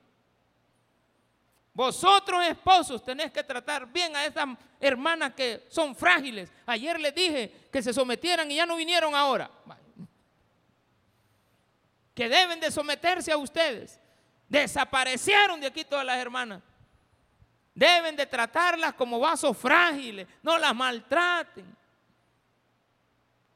[1.74, 4.48] Vosotros esposos tenéis que tratar bien a estas
[4.80, 6.50] hermanas que son frágiles.
[6.66, 9.52] Ayer les dije que se sometieran y ya no vinieron ahora.
[12.14, 14.00] Que deben de someterse a ustedes.
[14.48, 16.64] Desaparecieron de aquí todas las hermanas.
[17.76, 20.26] Deben de tratarlas como vasos frágiles.
[20.42, 21.66] No las maltraten.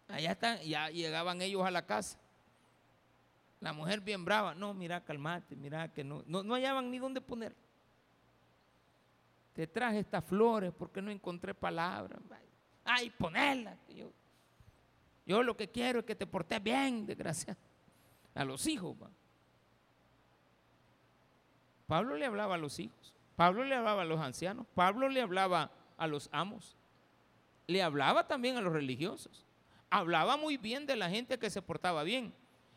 [0.09, 2.19] Allá están, ya llegaban ellos a la casa.
[3.61, 7.55] La mujer bien brava, no, mira, calmate, mira que no, no, hallaban ni dónde poner.
[9.53, 12.19] Te traje estas flores porque no encontré palabras.
[12.83, 13.77] Ay, ponerlas.
[13.89, 14.11] Yo,
[15.25, 17.59] yo lo que quiero es que te portes bien, desgraciado.
[18.33, 18.95] A los hijos.
[21.87, 23.13] Pablo le hablaba a los hijos.
[23.39, 24.67] Pablo le hablaba a los ancianos.
[24.75, 26.75] Pablo le hablaba a los amos.
[27.67, 29.45] Le hablaba también a los religiosos.
[29.89, 32.33] Hablaba muy bien de la gente que se portaba bien.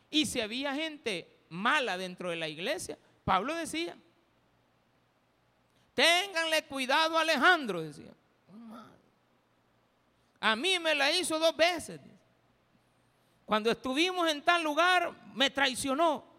[0.09, 3.97] Y si había gente mala dentro de la iglesia, Pablo decía,
[5.95, 8.13] ténganle cuidado Alejandro, decía.
[10.39, 11.99] A mí me la hizo dos veces.
[13.43, 16.32] Cuando estuvimos en tal lugar, me traicionó.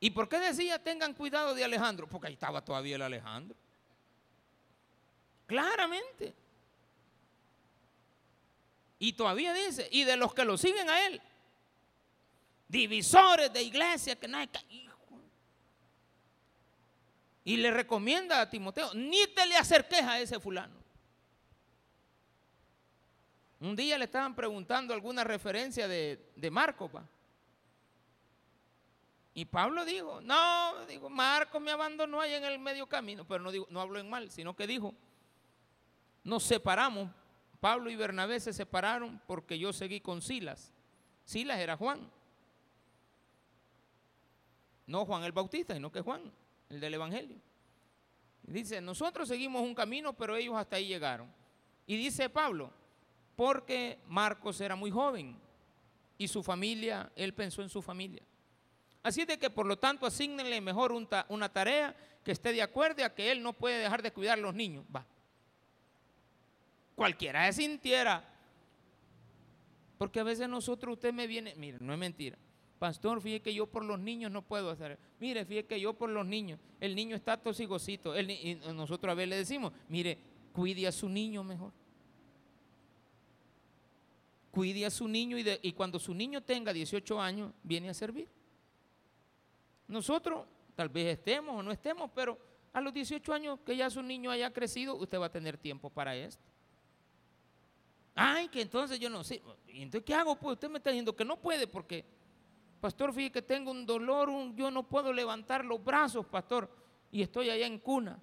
[0.00, 2.08] ¿Y por qué decía tengan cuidado de Alejandro?
[2.08, 3.56] Porque ahí estaba todavía el Alejandro.
[5.46, 6.34] Claramente.
[9.00, 11.20] Y todavía dice, y de los que lo siguen a él,
[12.68, 14.96] divisores de iglesia, que no hay hijo.
[17.44, 20.76] Y le recomienda a Timoteo, ni te le acerques a ese fulano.
[23.60, 27.04] Un día le estaban preguntando alguna referencia de, de Marco, pa.
[29.38, 33.52] Y Pablo dijo, no, digo, Marco me abandonó ahí en el medio camino, pero no,
[33.52, 34.92] digo, no habló en mal, sino que dijo,
[36.24, 37.08] nos separamos,
[37.60, 40.74] Pablo y Bernabé se separaron porque yo seguí con Silas.
[41.24, 42.10] Silas era Juan.
[44.88, 46.32] No Juan el Bautista, sino que Juan,
[46.68, 47.36] el del Evangelio.
[48.42, 51.32] Dice, nosotros seguimos un camino, pero ellos hasta ahí llegaron.
[51.86, 52.72] Y dice Pablo,
[53.36, 55.38] porque Marcos era muy joven
[56.18, 58.24] y su familia, él pensó en su familia.
[59.08, 63.14] Así de que por lo tanto asignenle mejor una tarea que esté de acuerdo a
[63.14, 64.84] que él no puede dejar de cuidar a los niños.
[64.94, 65.06] Va.
[66.94, 68.22] Cualquiera se sintiera.
[69.96, 72.36] Porque a veces nosotros, usted me viene, mire, no es mentira.
[72.78, 74.98] Pastor, fíjese que yo por los niños no puedo hacer.
[75.20, 78.14] Mire, fíjese que yo por los niños, el niño está tosigocito.
[78.20, 80.18] y nosotros a veces le decimos, mire,
[80.52, 81.72] cuide a su niño mejor
[84.50, 88.28] cuide a su niño y, y, cuando su niño tenga 18 años, viene a servir.
[89.88, 92.38] Nosotros tal vez estemos o no estemos, pero
[92.72, 95.90] a los 18 años que ya su niño haya crecido, usted va a tener tiempo
[95.90, 96.44] para esto.
[98.14, 99.42] Ay, que entonces yo no sé.
[99.68, 100.36] ¿Y entonces qué hago?
[100.36, 102.04] Pues usted me está diciendo que no puede porque,
[102.80, 106.70] pastor, fíjese que tengo un dolor, yo no puedo levantar los brazos, pastor,
[107.10, 108.18] y estoy allá en cuna.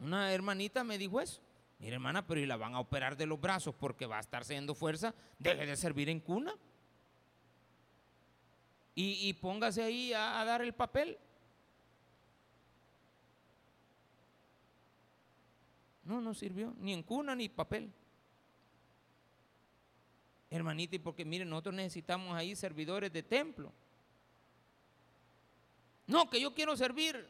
[0.00, 1.40] Una hermanita me dijo eso.
[1.78, 4.42] Mire, hermana, pero y la van a operar de los brazos porque va a estar
[4.42, 6.54] haciendo fuerza, deje de servir en cuna.
[8.96, 11.18] Y, póngase ahí a, dar el papel.
[16.04, 17.90] No, no sirvió, ni en cuna ni papel.
[20.48, 23.72] Hermanita, y porque miren, nosotros necesitamos ahí servidores de templo.
[26.06, 27.26] No, que yo quiero servir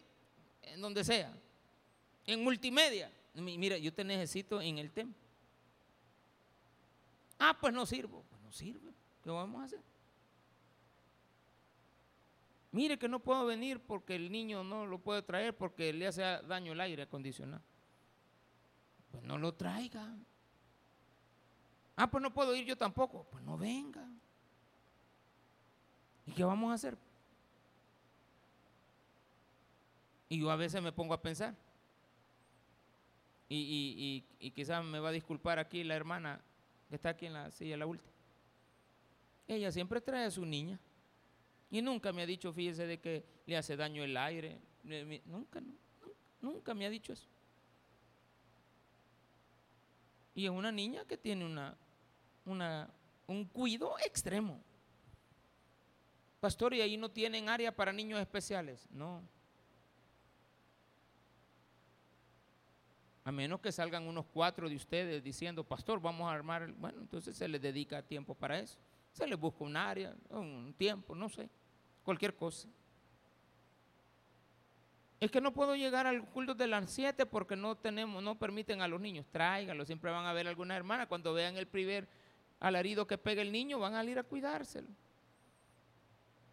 [0.65, 1.33] en donde sea,
[2.27, 3.11] en multimedia.
[3.35, 5.13] Mira, yo te necesito en el tema.
[7.39, 8.23] Ah, pues no sirvo.
[8.29, 8.93] Pues no sirve.
[9.23, 9.94] ¿Qué vamos a hacer?
[12.75, 16.23] Mire que no puedo venir porque el niño no lo puede traer porque le hace
[16.23, 17.63] daño el aire acondicionado.
[19.13, 20.13] Pues no lo traiga.
[21.95, 23.29] Ah, pues no puedo ir yo tampoco.
[23.31, 24.05] Pues no venga.
[26.27, 26.99] ¿Y qué vamos a hacer?
[30.29, 31.55] Y yo a veces me pongo a pensar,
[33.49, 36.41] y, quizás me va a disculpar aquí la hermana
[36.89, 38.11] que está aquí en la silla, la última.
[39.47, 40.81] Ella siempre trae a su niña.
[41.75, 44.61] Y nunca me ha dicho, fíjese, de que le hace daño el aire.
[45.27, 45.61] Nunca,
[46.41, 47.27] nunca me ha dicho eso.
[50.37, 51.77] Y es una niña que tiene una,
[52.45, 52.89] una,
[53.27, 54.61] un cuido extremo.
[56.39, 58.87] Pastor, ¿y ahí no tienen área para niños especiales?
[58.93, 59.21] No.
[63.25, 67.37] A menos que salgan unos cuatro de ustedes diciendo, pastor, vamos a armar, bueno, entonces
[67.37, 68.79] se les dedica tiempo para eso.
[69.11, 71.49] Se les busca un área, un tiempo, no sé,
[72.05, 72.69] cualquier cosa.
[75.21, 78.83] Es que no puedo llegar al culto de las siete porque no tenemos, no permiten
[78.83, 79.25] a los niños.
[79.31, 81.07] Tráiganlo, siempre van a ver algunas hermanas.
[81.07, 82.07] Cuando vean el primer
[82.61, 84.89] alarido que pega el niño, van a ir a cuidárselo.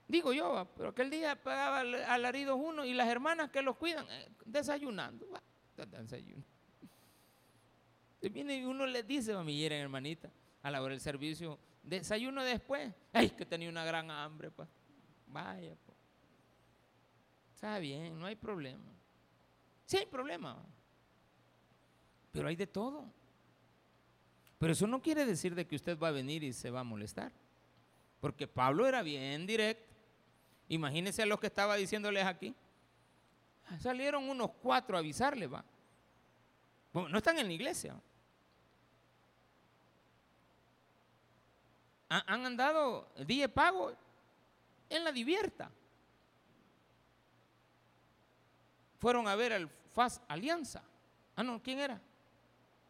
[0.07, 4.29] Digo yo, pero aquel día pegaba alaridos uno y las hermanas que los cuidan, eh,
[4.45, 5.27] desayunando.
[5.75, 6.47] desayunando.
[8.21, 10.29] Y viene y uno le dice, mamillera, hermanita,
[10.61, 12.93] a la hora del servicio, desayuno después.
[13.13, 14.69] Ay, que tenía una gran hambre, pues.
[15.31, 15.97] Vaya, pues.
[17.55, 18.83] Está bien, no hay problema.
[19.85, 20.57] Sí hay problema.
[22.31, 23.05] Pero hay de todo.
[24.57, 26.83] Pero eso no quiere decir de que usted va a venir y se va a
[26.83, 27.31] molestar.
[28.19, 29.93] Porque Pablo era bien directo.
[30.69, 32.55] Imagínense a los que estaba diciéndoles aquí.
[33.79, 35.63] Salieron unos cuatro a avisarle, va.
[36.93, 37.95] Bueno, no están en la iglesia.
[42.09, 43.93] han andado día de pago
[44.91, 45.71] en la divierta.
[48.99, 50.83] Fueron a ver al FAS Alianza.
[51.35, 51.99] Ah, no, ¿quién era?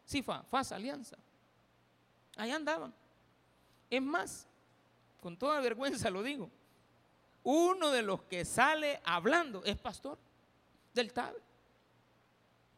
[0.04, 1.16] Sí, FAS Alianza.
[2.36, 2.92] Allá andaban.
[3.88, 4.46] Es más,
[5.20, 6.50] con toda vergüenza lo digo,
[7.44, 10.18] uno de los que sale hablando es pastor
[10.94, 11.34] del TAB.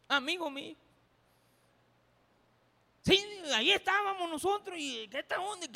[0.08, 0.76] Amigo mío.
[3.02, 3.18] Sí,
[3.54, 5.66] ahí estábamos nosotros y ¿qué está onda?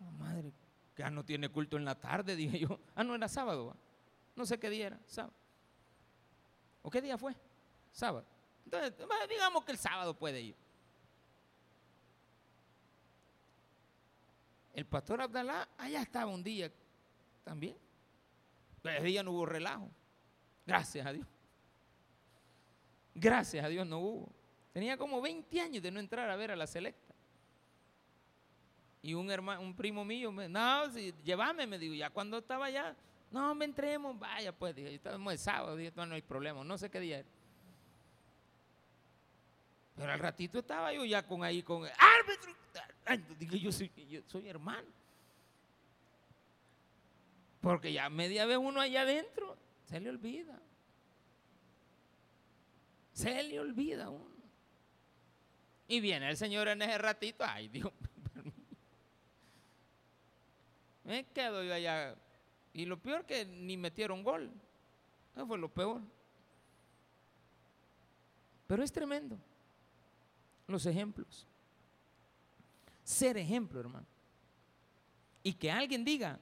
[0.00, 0.52] Oh, madre,
[0.98, 2.80] que ya no tiene culto en la tarde, dije yo.
[2.96, 3.76] Ah, no, era sábado.
[4.34, 5.32] No sé qué día era, sábado.
[6.82, 7.36] ¿O qué día fue?
[7.92, 8.26] Sábado.
[8.64, 8.94] Entonces,
[9.28, 10.56] digamos que el sábado puede ir.
[14.74, 16.68] El pastor Abdalá allá estaba un día
[17.44, 17.76] también.
[18.82, 19.88] Ese día no hubo relajo.
[20.66, 21.28] Gracias a Dios.
[23.14, 24.32] Gracias a Dios no hubo.
[24.72, 27.07] Tenía como 20 años de no entrar a ver a la selecta.
[29.02, 32.66] Y un hermano, un primo mío, me, no, si, llévame, me dijo, ya cuando estaba
[32.66, 32.96] allá,
[33.30, 36.90] no, me entremos, vaya, pues, dije, estamos el sábado, dije, no, hay problema, no sé
[36.90, 37.28] qué día era.
[39.94, 42.54] Pero al ratito estaba yo ya con ahí, con árbitro.
[43.38, 44.86] Dije, yo soy, yo soy hermano.
[47.60, 50.60] Porque ya media vez uno allá adentro, se le olvida.
[53.12, 54.38] Se le olvida uno.
[55.88, 57.92] Y viene el Señor en ese ratito, ay Dios,
[61.08, 62.14] me quedo yo allá.
[62.74, 64.50] Y lo peor que ni metieron gol.
[65.34, 66.02] Eso fue lo peor.
[68.66, 69.38] Pero es tremendo.
[70.66, 71.46] Los ejemplos.
[73.02, 74.06] Ser ejemplo, hermano.
[75.42, 76.38] Y que alguien diga,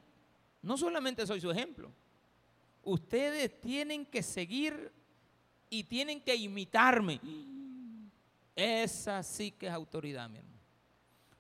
[0.62, 1.92] no solamente soy su ejemplo,
[2.82, 4.90] ustedes tienen que seguir
[5.70, 7.20] y tienen que imitarme.
[8.56, 10.58] Esa sí que es autoridad, mi hermano.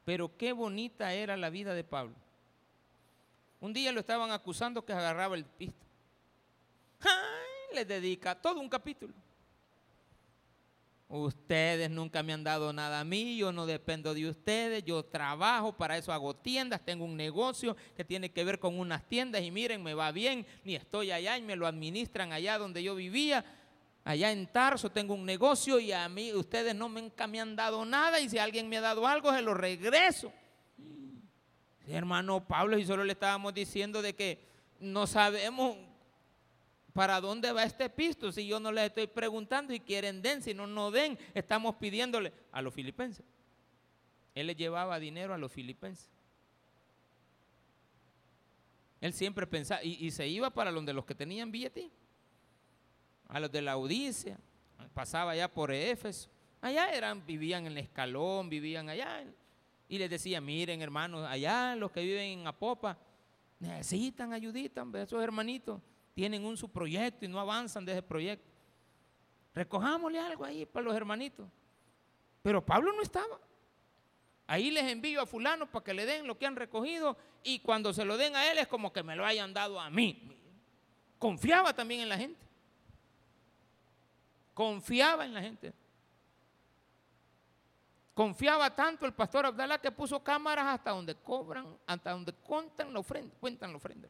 [0.04, 2.14] Pero qué bonita era la vida de Pablo.
[3.60, 5.86] Un día lo estaban acusando que agarraba el pisto.
[7.00, 7.74] ¡Ay!
[7.74, 9.14] Le dedica todo un capítulo.
[11.08, 15.72] Ustedes nunca me han dado nada a mí, yo no dependo de ustedes, yo trabajo,
[15.72, 19.52] para eso hago tiendas, tengo un negocio que tiene que ver con unas tiendas y
[19.52, 23.44] miren, me va bien, ni estoy allá y me lo administran allá donde yo vivía,
[24.02, 27.54] allá en Tarso tengo un negocio y a mí ustedes no me, nunca me han
[27.54, 30.32] dado nada y si alguien me ha dado algo se lo regreso.
[31.86, 34.46] Hermano Pablo, y solo le estábamos diciendo de que
[34.80, 35.76] no sabemos
[36.96, 38.32] ¿para dónde va este pisto?
[38.32, 41.16] Si yo no les estoy preguntando y quieren den, si no, no den.
[41.34, 43.24] Estamos pidiéndole a los filipenses.
[44.34, 46.10] Él le llevaba dinero a los filipenses.
[49.00, 51.90] Él siempre pensaba, y, se iba para donde los que tenían billete,
[53.28, 54.38] a los de la Odisea,
[54.94, 56.30] pasaba allá por Éfeso.
[56.62, 59.22] Allá eran, vivían en el escalón, vivían allá.
[59.88, 62.98] Y les decía, miren hermanos, allá los que viven en Apopa,
[63.58, 65.80] necesitan ayudita, esos hermanitos
[66.14, 68.50] tienen un su proyecto y no avanzan de ese proyecto.
[69.54, 71.46] Recojámosle algo ahí para los hermanitos.
[72.42, 73.40] Pero Pablo no estaba.
[74.46, 77.92] Ahí les envío a fulano para que le den lo que han recogido y cuando
[77.92, 80.36] se lo den a él es como que me lo hayan dado a mí.
[81.18, 82.40] Confiaba también en la gente.
[84.54, 85.72] Confiaba en la gente.
[88.16, 93.00] Confiaba tanto el pastor Abdalá que puso cámaras hasta donde cobran, hasta donde cuentan la
[93.00, 94.08] ofrenda, cuentan la ofrenda.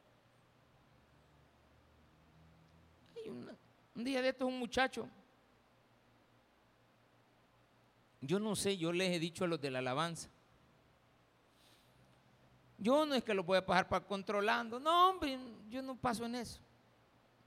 [3.96, 5.08] un día de estos un muchacho,
[8.20, 10.28] yo no sé, yo les he dicho a los de la alabanza,
[12.78, 15.36] yo no es que lo voy a pasar para controlando, no hombre,
[15.68, 16.60] yo no paso en eso.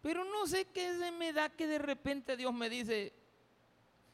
[0.01, 3.13] Pero no sé qué se me da que de repente Dios me dice,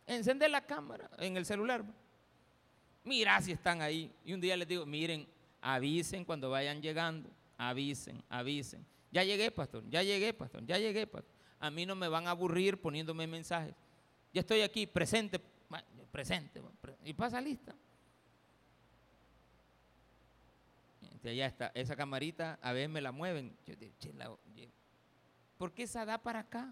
[0.06, 1.84] encende la cámara en el celular.
[3.06, 4.12] Mira si están ahí.
[4.26, 5.26] Y un día les digo, miren,
[5.62, 8.86] avisen cuando vayan llegando, avisen, avisen.
[9.12, 12.32] Ya llegué, pastor, ya llegué, pastor, ya llegué, pastor a mí no me van a
[12.32, 13.74] aburrir poniéndome mensajes.
[14.34, 15.40] Ya estoy aquí, presente,
[16.12, 16.62] presente,
[17.04, 17.76] y pasa lista.
[21.24, 23.58] ya está, esa camarita a veces me la mueven.
[23.66, 24.40] Yo digo,
[25.58, 26.72] ¿por qué esa da para acá?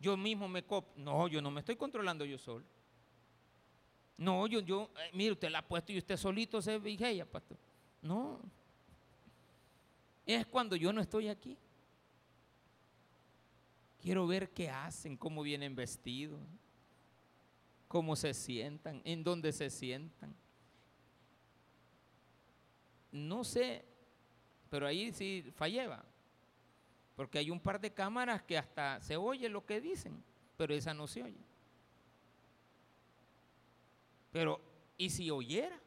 [0.00, 0.96] Yo mismo me cop.
[0.96, 2.64] No, yo no me estoy controlando yo solo.
[4.16, 7.58] No, yo, yo, eh, mire, usted la ha puesto y usted solito se vigella, pastor.
[8.00, 8.40] No.
[10.26, 11.56] Es cuando yo no estoy aquí.
[14.00, 16.40] Quiero ver qué hacen, cómo vienen vestidos,
[17.86, 20.34] cómo se sientan, en dónde se sientan.
[23.12, 23.84] No sé,
[24.70, 26.04] pero ahí sí falleba,
[27.14, 30.24] porque hay un par de cámaras que hasta se oye lo que dicen,
[30.56, 31.51] pero esa no se oye.
[34.32, 34.60] Pero,
[34.96, 35.78] ¿y si oyera?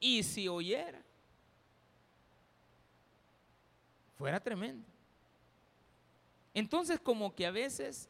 [0.00, 1.06] ¿Y si oyera?
[4.16, 4.86] fuera tremendo.
[6.54, 8.08] Entonces como que a veces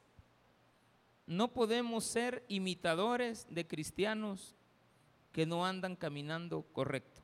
[1.27, 4.55] no podemos ser imitadores de cristianos
[5.33, 7.21] que no andan caminando correcto.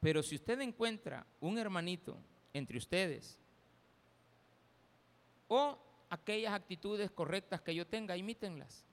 [0.00, 2.16] Pero si usted encuentra un hermanito
[2.54, 3.38] entre ustedes
[5.48, 5.78] o
[6.10, 8.84] aquellas actitudes correctas que yo tenga, imítenlas.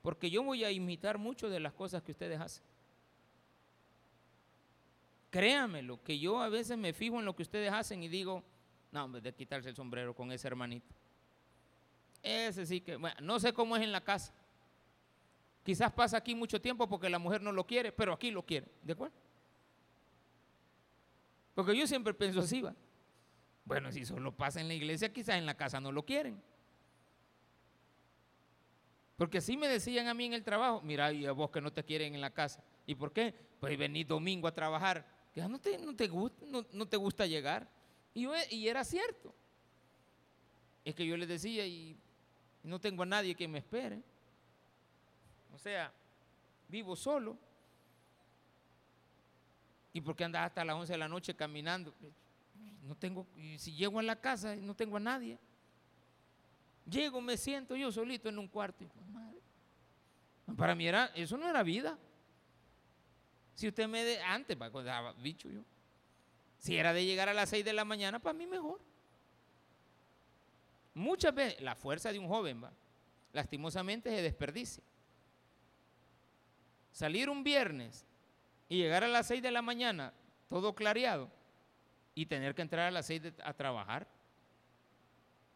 [0.00, 2.64] Porque yo voy a imitar mucho de las cosas que ustedes hacen.
[5.30, 8.42] Créamelo, que yo a veces me fijo en lo que ustedes hacen y digo,
[8.92, 10.94] no, hombre, de quitarse el sombrero con ese hermanito.
[12.22, 14.32] Ese sí que, bueno, no sé cómo es en la casa.
[15.64, 18.68] Quizás pasa aquí mucho tiempo porque la mujer no lo quiere, pero aquí lo quiere,
[18.82, 19.14] ¿de acuerdo?
[21.56, 22.72] Porque yo siempre pienso así, va.
[23.66, 26.40] Bueno, si solo pasa en la iglesia, quizás en la casa no lo quieren.
[29.16, 31.72] Porque así me decían a mí en el trabajo, mira, y a vos que no
[31.72, 32.62] te quieren en la casa.
[32.86, 33.34] ¿Y por qué?
[33.58, 35.04] Pues venís domingo a trabajar.
[35.34, 37.68] Que no te, no te, gusta, no, te gusta llegar.
[38.14, 39.34] Y, y era cierto.
[40.84, 41.96] Es que yo les decía, y
[42.62, 44.00] no tengo a nadie que me espere.
[45.52, 45.92] O sea,
[46.68, 47.36] vivo solo.
[49.92, 51.92] ¿Y por qué andas hasta las 11 de la noche caminando?
[52.86, 53.26] No tengo,
[53.58, 55.38] si llego a la casa, no tengo a nadie.
[56.88, 58.86] Llego, me siento yo solito en un cuarto.
[60.56, 61.98] Para mí era, eso no era vida.
[63.54, 64.56] Si usted me de, antes,
[65.18, 65.62] bicho yo.
[66.58, 68.80] Si era de llegar a las 6 de la mañana, para mí mejor.
[70.94, 72.72] Muchas veces la fuerza de un joven, va,
[73.32, 74.82] lastimosamente se desperdicia.
[76.92, 78.06] Salir un viernes
[78.68, 80.12] y llegar a las 6 de la mañana,
[80.48, 81.28] todo clareado,
[82.16, 84.08] y tener que entrar a las 6 a trabajar.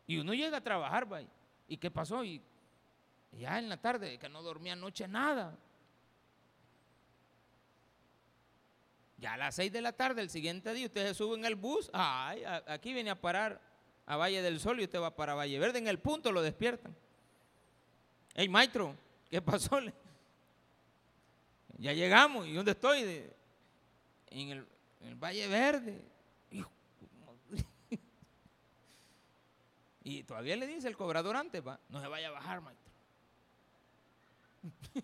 [0.07, 1.23] Y uno llega a trabajar, va,
[1.67, 2.23] ¿y qué pasó?
[2.23, 2.41] Y
[3.33, 5.57] ya en la tarde, que no dormía anoche nada.
[9.17, 11.55] Ya a las 6 de la tarde, el siguiente día, usted se sube en el
[11.55, 13.59] bus, ay, aquí viene a parar
[14.05, 16.95] a Valle del Sol y usted va para Valle Verde, en el punto lo despiertan.
[18.35, 18.95] Hey, maestro,
[19.31, 19.81] ¿qué pasó?
[21.79, 23.25] Ya llegamos, ¿y dónde estoy?
[24.29, 25.99] en, el, Valle Verde.
[30.03, 32.93] Y todavía le dice el cobrador antes, no se vaya a bajar, maestro.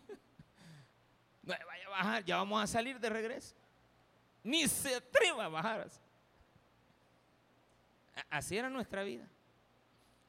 [1.43, 3.55] no se vaya a bajar, ya vamos a salir de regreso.
[4.43, 5.89] Ni se atreva a bajar.
[8.31, 9.29] Así era nuestra vida.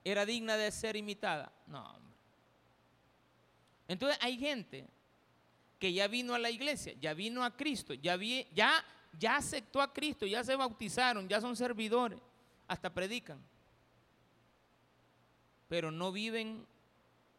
[0.03, 1.51] ¿Era digna de ser imitada?
[1.67, 2.15] No, hombre.
[3.87, 4.87] Entonces hay gente
[5.79, 8.17] que ya vino a la iglesia, ya vino a Cristo, ya,
[8.53, 8.83] ya,
[9.17, 12.19] ya aceptó a Cristo, ya se bautizaron, ya son servidores,
[12.67, 13.39] hasta predican.
[15.67, 16.65] Pero no viven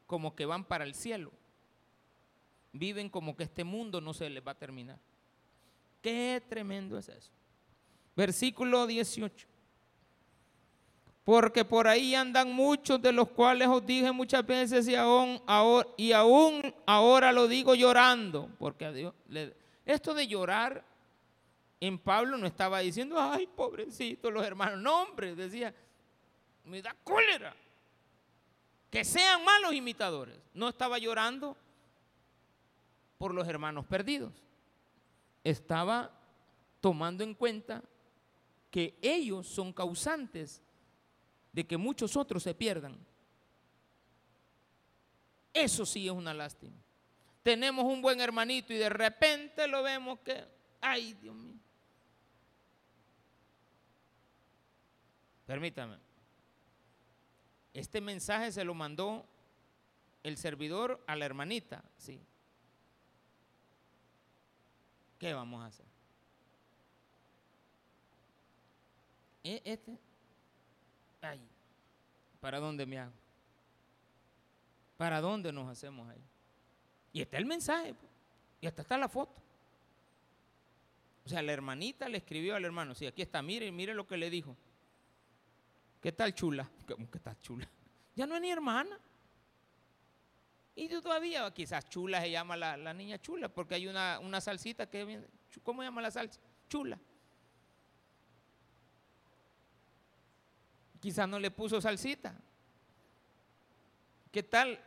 [0.06, 1.30] como que van para el cielo.
[2.72, 4.98] Viven como que este mundo no se les va a terminar.
[6.02, 7.30] Qué tremendo es eso.
[8.14, 9.48] Versículo 18
[11.28, 15.42] porque por ahí andan muchos de los cuales os dije muchas veces y aún,
[16.86, 19.12] ahora, lo digo llorando, porque
[19.84, 20.82] esto de llorar
[21.80, 25.74] en Pablo no estaba diciendo, ay, pobrecito los hermanos, no hombre, decía,
[26.64, 27.54] me da cólera,
[28.90, 31.56] que sean malos imitadores, no estaba llorando
[33.18, 34.32] por los hermanos perdidos,
[35.44, 36.10] estaba
[36.80, 37.82] tomando en cuenta
[38.70, 40.62] que ellos son causantes
[41.52, 42.98] de que muchos otros se pierdan.
[45.52, 46.76] Eso sí es una lástima.
[47.42, 50.44] Tenemos un buen hermanito y de repente lo vemos que,
[50.80, 51.56] ay Dios mío.
[55.46, 56.07] Permítame.
[57.78, 59.24] Este mensaje se lo mandó
[60.24, 62.20] el servidor a la hermanita, sí.
[65.16, 65.86] ¿Qué vamos a hacer?
[69.44, 69.96] E, este
[71.20, 71.40] Ay,
[72.40, 73.12] ¿para dónde me hago?
[74.96, 76.22] ¿Para dónde nos hacemos ahí?
[77.12, 78.10] Y está el mensaje, pues,
[78.60, 79.40] y hasta está la foto.
[81.24, 84.16] O sea, la hermanita le escribió al hermano, sí, aquí está, mire, mire lo que
[84.16, 84.56] le dijo.
[86.00, 86.68] ¿Qué tal chula?
[86.86, 87.68] ¿Cómo que está chula?
[88.14, 88.98] Ya no es ni hermana.
[90.74, 95.26] Y todavía, quizás chula se llama la, niña chula, porque hay una, una salsita que,
[95.64, 96.40] ¿cómo se llama la salsa?
[96.68, 96.98] Chula.
[101.00, 102.34] Quizás no le puso salsita.
[104.30, 104.78] ¿Qué tal?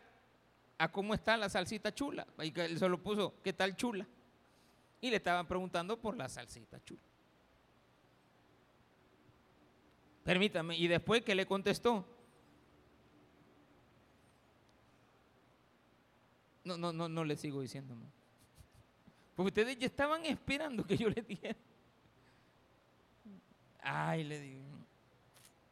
[0.78, 2.26] ¿A cómo está la salsita chula?
[2.41, 4.07] Y él solo puso, ¿qué tal chula?
[5.01, 7.01] Y le estaban preguntando por la salsita chula.
[10.24, 12.06] Permítame, y después que le contestó,
[16.64, 17.96] no, no, no, no le sigo diciendo.
[19.36, 21.58] Porque ustedes ya estaban esperando que yo le dijera.
[23.82, 24.62] Ay, le digo.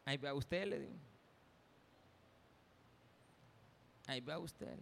[0.05, 0.95] Ahí va usted, le digo.
[4.07, 4.75] Ahí va usted.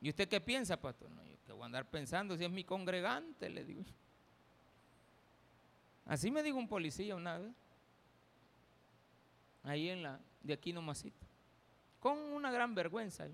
[0.00, 1.10] ¿Y usted qué piensa, pastor?
[1.10, 3.82] No, yo que voy a andar pensando si es mi congregante, le digo.
[6.06, 7.52] Así me dijo un policía una vez.
[9.64, 11.26] Ahí en la, de aquí nomasito.
[12.00, 13.26] Con una gran vergüenza.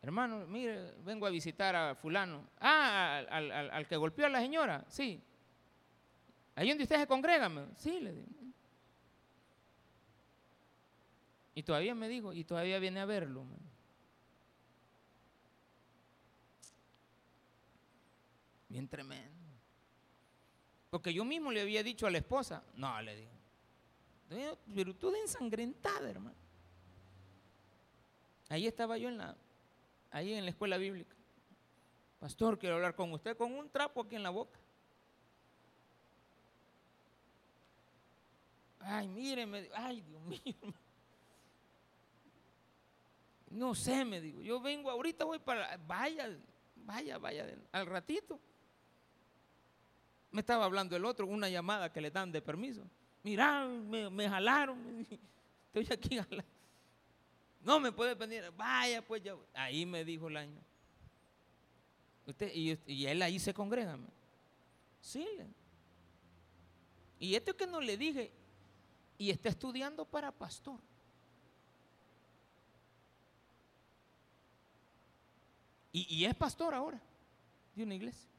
[0.00, 2.48] Hermano, mire, vengo a visitar a fulano.
[2.60, 4.84] Ah, al, al que golpeó a la señora.
[4.88, 5.22] Sí,
[6.54, 8.28] Ahí donde usted se congregan, sí, le digo.
[11.54, 13.44] Y todavía me dijo, y todavía viene a verlo.
[18.72, 19.36] Bien tremendo.
[20.88, 23.30] Porque yo mismo le había dicho a la esposa, no, le digo,
[24.30, 26.36] de ensangrentada, hermano.
[28.48, 29.36] Ahí estaba yo en la,
[30.10, 31.14] ahí en la escuela bíblica.
[32.18, 34.58] Pastor, quiero hablar con usted con un trapo aquí en la boca.
[38.80, 40.74] Ay, mire, ay, Dios mío.
[43.50, 46.34] No sé, me digo, yo vengo ahorita, voy para, vaya,
[46.76, 48.40] vaya, vaya, al ratito.
[50.32, 52.82] Me estaba hablando el otro, una llamada que le dan de permiso.
[53.22, 55.06] Mira, me, jalaron,
[55.72, 56.18] estoy aquí
[57.62, 59.36] No me puede venir, vaya, pues ya.
[59.54, 60.60] Ahí me dijo el año.
[62.26, 63.98] Usted, y, él ahí se congrega.
[65.00, 65.26] Sí.
[67.18, 68.32] Y esto que no le dije,
[69.18, 70.80] y está estudiando para pastor.
[75.92, 76.98] Y, es pastor ahora
[77.74, 78.31] de una iglesia.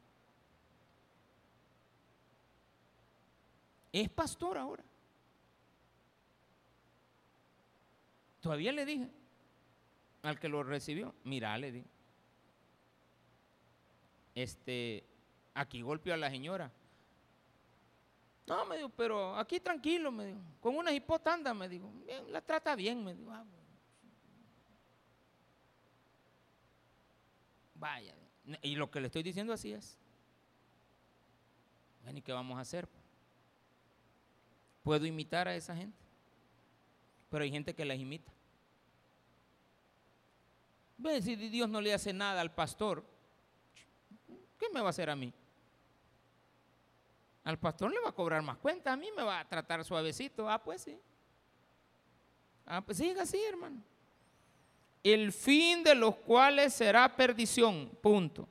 [3.94, 4.84] Es pastor ahora.
[8.42, 9.10] Todavía le dije
[10.24, 11.88] al que lo recibió, mira, le dije,
[14.36, 15.06] este,
[15.54, 16.72] aquí golpeó a la señora.
[18.48, 21.90] No, me dijo, pero aquí tranquilo, me dijo, con una hipota anda, me dijo,
[22.30, 23.32] la trata bien, me dijo.
[23.32, 23.46] Ah,
[27.76, 28.16] Vaya,
[28.62, 29.98] y lo que le estoy diciendo así es.
[32.02, 32.88] Bueno, ¿y qué vamos a hacer?
[34.84, 35.98] Puedo imitar a esa gente,
[37.30, 38.32] pero hay gente que las imita.
[40.98, 43.04] Ve, si Dios no le hace nada al pastor,
[44.60, 45.34] ¿qué me va a hacer a mí?
[47.44, 50.50] Al pastor le va a cobrar más cuenta, a mí me va a tratar suavecito.
[50.50, 50.98] Ah, pues sí.
[52.66, 53.82] Ah, pues siga así, hermano
[55.04, 58.48] el fin de los cuales será perdición, punto.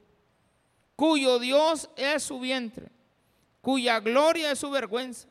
[0.94, 2.90] Cuyo Dios es su vientre,
[3.62, 5.26] cuya gloria es su vergüenza,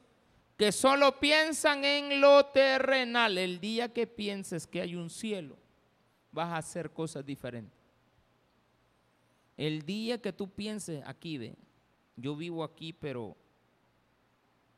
[0.62, 3.40] que solo piensan en lo terrenal.
[3.40, 5.58] El día que pienses que hay un cielo,
[6.32, 7.80] vas a hacer cosas diferentes.
[9.58, 11.56] El día que tú pienses aquí, de,
[12.16, 13.36] yo vivo aquí, pero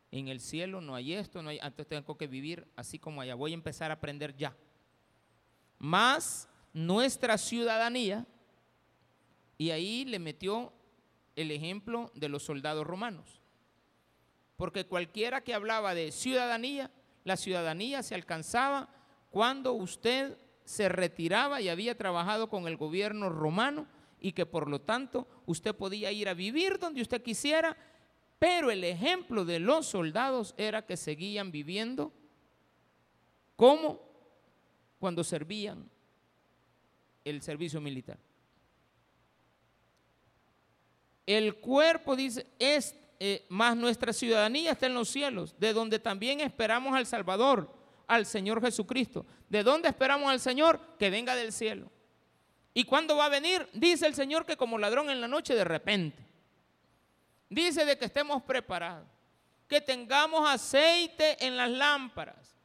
[0.10, 3.36] en el cielo no hay esto, no hay, entonces tengo que vivir así como allá.
[3.36, 4.56] Voy a empezar a aprender ya
[5.80, 8.26] más nuestra ciudadanía,
[9.58, 10.72] y ahí le metió
[11.36, 13.43] el ejemplo de los soldados romanos.
[14.58, 16.92] Porque cualquiera que hablaba de ciudadanía,
[17.24, 18.90] la ciudadanía se alcanzaba
[19.30, 23.88] cuando usted se retiraba y había trabajado con el gobierno romano
[24.20, 27.76] y que por lo tanto usted podía ir a vivir donde usted quisiera,
[28.40, 32.14] pero el ejemplo de los soldados era que seguían viviendo
[33.56, 34.02] como
[35.00, 35.90] cuando servían
[37.26, 38.18] el servicio militar.
[41.26, 42.96] El cuerpo, dice, es
[43.26, 47.74] eh, más nuestra ciudadanía está en los cielos, de donde también esperamos al Salvador,
[48.06, 49.26] al Señor Jesucristo.
[49.48, 50.78] ¿De dónde esperamos al Señor?
[51.00, 51.90] Que venga del cielo.
[52.74, 53.70] ¿Y cuándo va a venir?
[53.72, 56.22] Dice el Señor que como ladrón en la noche de repente.
[57.50, 59.08] Dice de que estemos preparados,
[59.70, 62.58] que tengamos aceite en las lámparas,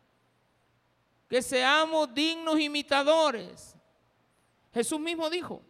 [1.28, 3.76] que seamos dignos imitadores.
[4.74, 5.62] Jesús mismo dijo,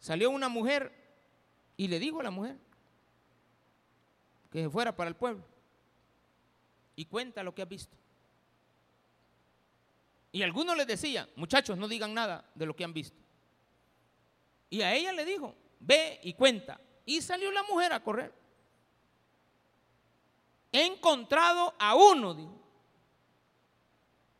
[0.00, 0.92] salió una mujer
[1.78, 2.58] y le dijo a la mujer
[4.50, 5.44] que se fuera para el pueblo
[6.96, 7.96] y cuenta lo que ha visto.
[10.32, 13.16] Y algunos le decían, muchachos, no digan nada de lo que han visto.
[14.68, 16.80] Y a ella le dijo, ve y cuenta.
[17.04, 18.32] Y salió la mujer a correr.
[20.70, 22.60] He encontrado a uno, dijo,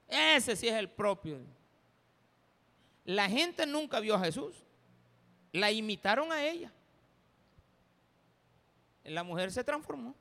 [0.07, 1.39] ese sí es el propio.
[3.05, 4.55] La gente nunca vio a Jesús.
[5.53, 6.73] La imitaron a ella.
[9.05, 10.15] La mujer se transformó.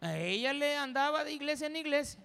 [0.00, 2.22] A ella le andaba de iglesia en iglesia.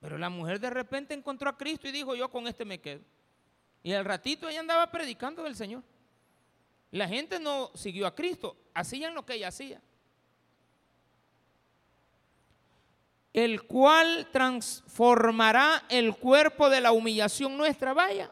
[0.00, 3.02] Pero la mujer de repente encontró a Cristo y dijo, yo con este me quedo.
[3.82, 5.82] Y al ratito ella andaba predicando del Señor.
[6.90, 9.80] La gente no siguió a Cristo, hacían lo que ella hacía.
[13.32, 17.94] el cual transformará el cuerpo de la humillación nuestra.
[17.94, 18.30] Vaya.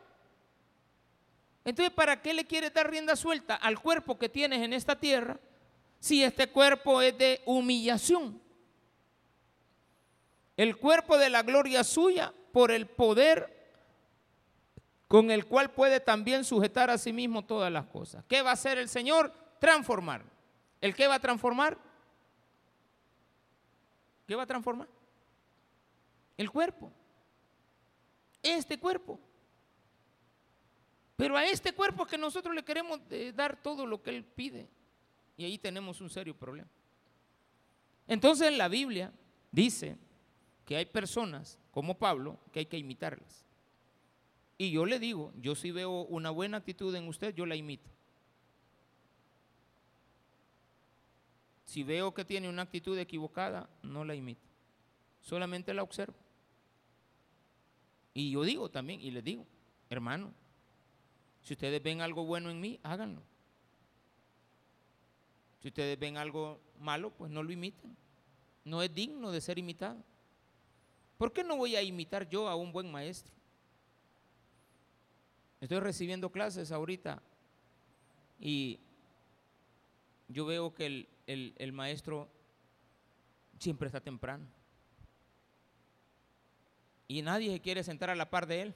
[1.64, 5.38] Entonces, ¿para qué le quieres dar rienda suelta al cuerpo que tienes en esta tierra
[5.98, 8.40] si este cuerpo es de humillación?
[10.56, 13.60] El cuerpo de la gloria suya por el poder
[15.08, 18.24] con el cual puede también sujetar a sí mismo todas las cosas.
[18.28, 19.32] ¿Qué va a hacer el Señor?
[19.58, 20.22] Transformar.
[20.80, 21.76] ¿El qué va a transformar?
[24.26, 24.86] ¿Qué va a transformar?
[26.36, 26.92] El cuerpo.
[28.42, 29.18] Este cuerpo.
[31.20, 34.66] Pero a este cuerpo que nosotros le queremos eh, dar todo lo que Él pide
[35.36, 36.70] Y ahí tenemos un serio problema.
[38.08, 39.12] Entonces la Biblia
[39.52, 39.98] dice
[40.64, 43.44] que hay personas como Pablo que hay que imitarlas.
[44.56, 47.90] Y yo le digo, yo si veo una buena actitud en usted, yo la imito.
[51.66, 54.48] Si veo que tiene una actitud equivocada, no la imito.
[55.20, 56.16] Solamente la observo.
[58.14, 59.46] Y yo digo también, y les digo,
[59.90, 60.32] hermano,
[61.42, 63.22] si ustedes ven algo bueno en mí, háganlo.
[65.60, 67.96] Si ustedes ven algo malo, pues no lo imiten.
[68.64, 70.02] No es digno de ser imitado.
[71.18, 73.32] ¿Por qué no voy a imitar yo a un buen maestro?
[75.60, 77.22] Estoy recibiendo clases ahorita
[78.38, 78.80] y
[80.28, 82.28] yo veo que el, maestro
[83.58, 84.46] siempre está temprano.
[87.06, 88.74] Y nadie se quiere sentar a la par de él.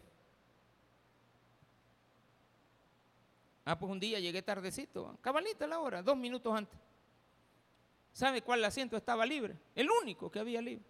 [3.65, 6.79] Ah, pues un día llegué tardecito, cabalita la hora, dos minutos antes.
[8.13, 9.57] ¿Sabe cuál asiento estaba libre?
[9.75, 10.85] El único que había libre.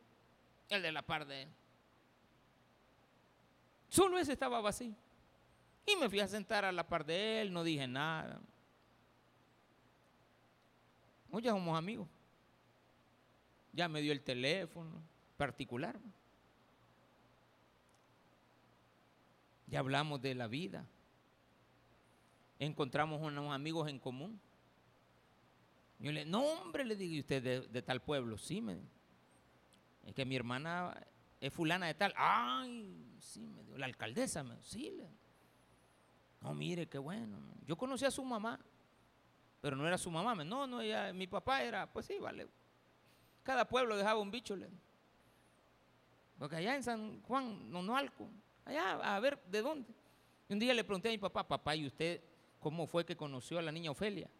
[0.69, 1.49] El de la par de él.
[3.89, 4.95] Solo ese estaba vacío.
[5.87, 8.41] Y me fui a sentar a la par de él, no dije nada.
[11.31, 12.09] Hoy ya somos amigos.
[13.73, 15.03] Ya me dio el teléfono
[15.37, 15.99] particular.
[19.67, 20.87] Ya hablamos de la vida.
[22.59, 24.41] Encontramos unos amigos en común.
[25.99, 28.37] Yo le no hombre, le digo, ¿y usted de, tal pueblo?
[28.39, 28.79] Sí, me
[30.05, 30.95] Es que mi hermana
[31.41, 32.13] es fulana de tal.
[32.17, 33.79] Ay, sí, me dio.
[33.79, 35.09] La alcaldesa, me sí, le
[36.45, 37.39] no, mire, qué bueno.
[37.67, 38.61] Yo conocí a su mamá,
[39.63, 40.35] pero no era su mamá.
[40.45, 42.47] No, no, ella, mi papá era, pues sí, vale.
[43.43, 44.55] Cada pueblo dejaba un bicho.
[46.39, 48.29] Porque allá en San Juan, no, no algo.
[48.67, 49.95] Allá, a ver, ¿de dónde?
[50.51, 52.21] Y un día le pregunté a mi papá, papá, ¿y usted
[52.65, 54.31] cómo fue que conoció a la niña Ofelia?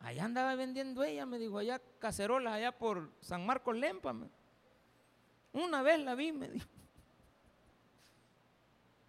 [0.00, 4.12] Allá andaba vendiendo ella, me dijo, allá cacerolas, allá por San Marcos Lempa.
[5.52, 6.66] Una vez la vi, me dijo.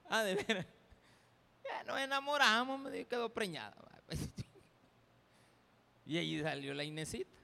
[0.08, 0.68] Ah, de veras
[1.86, 3.76] nos enamoramos, me quedó preñada.
[6.06, 7.36] y ahí salió la Inesita.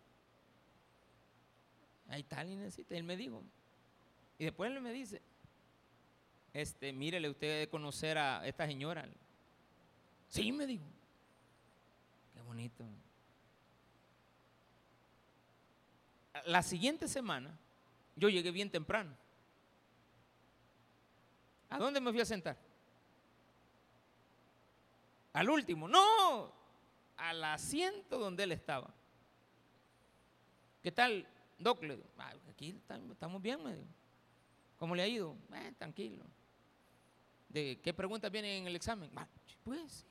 [2.08, 2.96] Ahí está la Inesita.
[2.96, 3.44] él me dijo.
[4.38, 5.22] Y después él me dice,
[6.54, 9.08] este, mírele, usted debe conocer a esta señora.
[10.32, 10.86] Sí, me dijo.
[12.34, 12.86] Qué bonito.
[16.46, 17.52] La siguiente semana,
[18.16, 19.14] yo llegué bien temprano.
[21.70, 22.58] ¿A dónde me fui a sentar?
[25.34, 26.54] Al último, no,
[27.18, 28.90] al asiento donde él estaba.
[30.82, 31.28] ¿Qué tal,
[31.60, 31.84] Doc?
[32.50, 32.80] aquí
[33.12, 33.76] estamos bien, me
[34.78, 35.36] ¿Cómo le ha ido?
[35.54, 36.24] Eh, tranquilo.
[37.50, 39.12] ¿De qué preguntas vienen en el examen?
[39.66, 40.06] pues.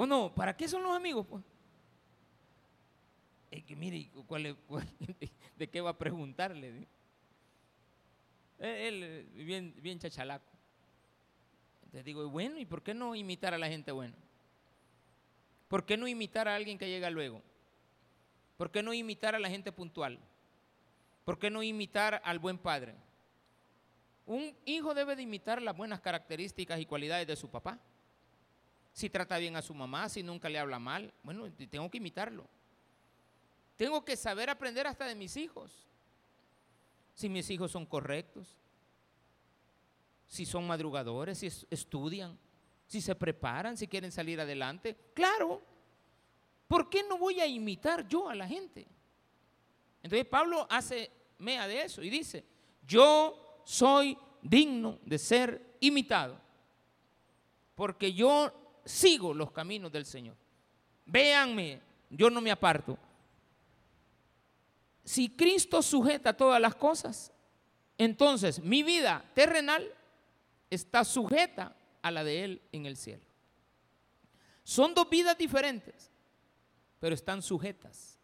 [0.00, 0.32] ¿O no?
[0.32, 1.26] ¿Para qué son los amigos?
[1.28, 1.42] Pues?
[3.50, 4.08] Es que mire,
[5.56, 6.86] ¿de qué va a preguntarle?
[8.60, 10.52] Él, bien, bien chachalaco.
[11.82, 14.14] Entonces digo, bueno, ¿y por qué no imitar a la gente buena?
[15.66, 17.42] ¿Por qué no imitar a alguien que llega luego?
[18.56, 20.20] ¿Por qué no imitar a la gente puntual?
[21.24, 22.94] ¿Por qué no imitar al buen padre?
[24.26, 27.80] Un hijo debe de imitar las buenas características y cualidades de su papá.
[28.92, 32.46] Si trata bien a su mamá, si nunca le habla mal, bueno, tengo que imitarlo.
[33.76, 35.86] Tengo que saber aprender hasta de mis hijos.
[37.14, 38.56] Si mis hijos son correctos,
[40.26, 42.38] si son madrugadores, si estudian,
[42.86, 44.96] si se preparan, si quieren salir adelante.
[45.14, 45.62] Claro,
[46.66, 48.86] ¿por qué no voy a imitar yo a la gente?
[50.02, 52.44] Entonces Pablo hace mea de eso y dice,
[52.86, 56.40] yo soy digno de ser imitado,
[57.74, 58.52] porque yo
[58.88, 60.36] sigo los caminos del Señor.
[61.04, 61.80] Véanme,
[62.10, 62.98] yo no me aparto.
[65.04, 67.32] Si Cristo sujeta todas las cosas,
[67.96, 69.86] entonces mi vida terrenal
[70.70, 73.24] está sujeta a la de Él en el cielo.
[74.62, 76.10] Son dos vidas diferentes,
[77.00, 78.18] pero están sujetas.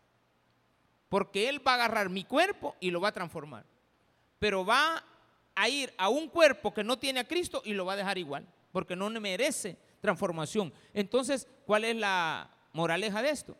[1.08, 3.64] Porque Él va a agarrar mi cuerpo y lo va a transformar.
[4.38, 5.02] Pero va
[5.54, 8.18] a ir a un cuerpo que no tiene a Cristo y lo va a dejar
[8.18, 10.70] igual, porque no merece transformación.
[10.92, 13.56] Entonces, ¿cuál es la moraleja de esto?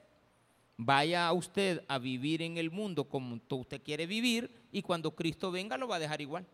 [0.77, 5.79] Vaya usted a vivir en el mundo como usted quiere vivir y cuando Cristo venga
[5.79, 6.47] lo va a dejar igual.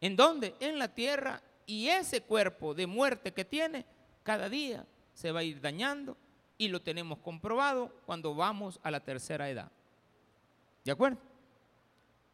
[0.00, 0.54] ¿En dónde?
[0.60, 1.42] En la tierra.
[1.66, 3.84] Y ese cuerpo de muerte que tiene,
[4.22, 6.16] cada día se va a ir dañando
[6.58, 9.72] y lo tenemos comprobado cuando vamos a la tercera edad.
[10.84, 11.18] ¿De acuerdo?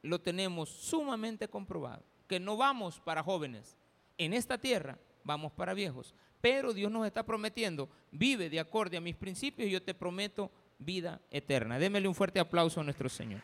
[0.03, 3.75] Lo tenemos sumamente comprobado, que no vamos para jóvenes.
[4.19, 6.15] En esta tierra vamos para viejos.
[6.41, 10.51] pero Dios nos está prometiendo, vive de acorde a mis principios y yo te prometo
[10.79, 11.79] vida eterna.
[11.79, 13.41] Démele un fuerte aplauso a nuestro Señor.